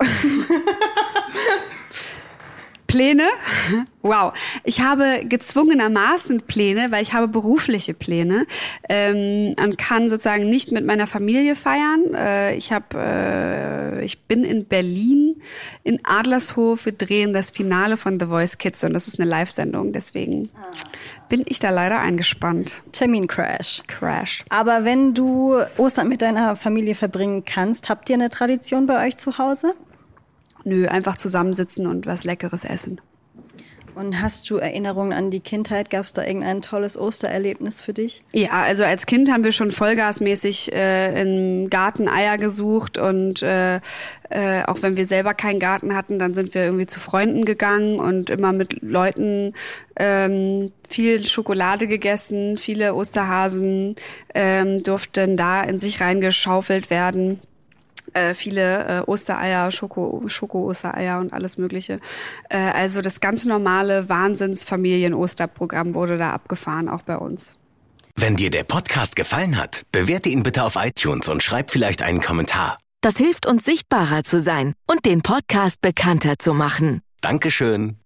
Pläne? 2.95 3.27
Wow. 4.05 4.33
Ich 4.63 4.81
habe 4.81 5.21
gezwungenermaßen 5.27 6.41
Pläne, 6.41 6.91
weil 6.91 7.01
ich 7.01 7.13
habe 7.13 7.27
berufliche 7.27 7.95
Pläne 7.95 8.45
ähm, 8.87 9.55
und 9.59 9.79
kann 9.79 10.11
sozusagen 10.11 10.47
nicht 10.47 10.71
mit 10.71 10.85
meiner 10.85 11.07
Familie 11.07 11.55
feiern. 11.55 12.13
Äh, 12.13 12.55
ich 12.55 12.71
habe, 12.71 12.85
äh, 12.95 14.05
ich 14.05 14.19
bin 14.25 14.43
in 14.43 14.65
Berlin 14.65 15.41
in 15.83 16.01
Adlershof. 16.03 16.85
Wir 16.85 16.91
drehen 16.91 17.33
das 17.33 17.49
Finale 17.49 17.97
von 17.97 18.19
The 18.19 18.27
Voice 18.27 18.59
Kids 18.59 18.83
und 18.83 18.93
das 18.93 19.07
ist 19.07 19.19
eine 19.19 19.27
Live-Sendung. 19.27 19.91
Deswegen 19.91 20.51
bin 21.27 21.43
ich 21.47 21.57
da 21.57 21.71
leider 21.71 21.99
eingespannt. 21.99 22.83
Termincrash. 22.91 23.81
Crash. 23.87 24.45
Aber 24.49 24.85
wenn 24.85 25.15
du 25.15 25.55
Ostern 25.77 26.09
mit 26.09 26.21
deiner 26.21 26.55
Familie 26.55 26.93
verbringen 26.93 27.43
kannst, 27.43 27.89
habt 27.89 28.07
ihr 28.11 28.17
eine 28.17 28.29
Tradition 28.29 28.85
bei 28.85 29.07
euch 29.07 29.17
zu 29.17 29.39
Hause? 29.39 29.73
Nö, 30.65 30.87
einfach 30.87 31.15
zusammensitzen 31.15 31.87
und 31.87 32.05
was 32.05 32.23
Leckeres 32.23 32.65
essen. 32.65 32.99
Und 33.95 34.21
hast 34.21 34.49
du 34.49 34.57
Erinnerungen 34.57 35.13
an 35.13 35.31
die 35.31 35.39
Kindheit? 35.39 35.89
Gab 35.89 36.03
es 36.05 36.11
da 36.11 36.25
irgendein 36.25 36.61
tolles 36.61 36.99
Ostererlebnis 36.99 37.81
für 37.81 37.93
dich? 37.93 38.23
Ja, 38.33 38.63
also 38.63 38.83
als 38.83 39.05
Kind 39.05 39.31
haben 39.31 39.45
wir 39.45 39.53
schon 39.53 39.71
vollgasmäßig 39.71 40.73
äh, 40.73 41.21
im 41.21 41.69
Garten 41.69 42.09
Eier 42.09 42.37
gesucht 42.37 42.97
und 42.97 43.41
äh, 43.41 43.77
äh, 44.29 44.63
auch 44.67 44.81
wenn 44.81 44.97
wir 44.97 45.05
selber 45.05 45.33
keinen 45.33 45.59
Garten 45.61 45.95
hatten, 45.95 46.19
dann 46.19 46.33
sind 46.35 46.53
wir 46.53 46.65
irgendwie 46.65 46.87
zu 46.87 46.99
Freunden 46.99 47.45
gegangen 47.45 47.99
und 47.99 48.29
immer 48.29 48.51
mit 48.51 48.81
Leuten 48.81 49.53
ähm, 49.95 50.73
viel 50.89 51.25
Schokolade 51.25 51.87
gegessen, 51.87 52.57
viele 52.57 52.95
Osterhasen 52.95 53.95
ähm, 54.33 54.83
durften 54.83 55.37
da 55.37 55.61
in 55.61 55.79
sich 55.79 56.01
reingeschaufelt 56.01 56.89
werden. 56.89 57.39
Äh, 58.15 58.33
viele 58.33 59.01
äh, 59.01 59.01
Ostereier, 59.01 59.71
Schoko, 59.71 60.23
Schoko-Ostereier 60.27 61.19
und 61.19 61.33
alles 61.33 61.57
Mögliche. 61.57 61.99
Äh, 62.49 62.57
also 62.57 63.01
das 63.01 63.19
ganz 63.19 63.45
normale 63.45 64.07
Wahnsinns-Familien-Osterprogramm 64.07 65.93
wurde 65.93 66.17
da 66.17 66.31
abgefahren, 66.31 66.87
auch 66.87 67.01
bei 67.01 67.17
uns. 67.17 67.53
Wenn 68.15 68.37
dir 68.37 68.49
der 68.49 68.63
Podcast 68.63 69.17
gefallen 69.17 69.57
hat, 69.57 69.83
bewerte 69.91 70.29
ihn 70.29 70.43
bitte 70.43 70.63
auf 70.63 70.77
iTunes 70.77 71.27
und 71.27 71.43
schreib 71.43 71.71
vielleicht 71.71 72.01
einen 72.01 72.21
Kommentar. 72.21 72.77
Das 73.01 73.17
hilft 73.17 73.45
uns 73.45 73.65
sichtbarer 73.65 74.23
zu 74.23 74.39
sein 74.39 74.73
und 74.87 75.05
den 75.05 75.21
Podcast 75.21 75.81
bekannter 75.81 76.39
zu 76.39 76.53
machen. 76.53 77.01
Dankeschön. 77.19 77.97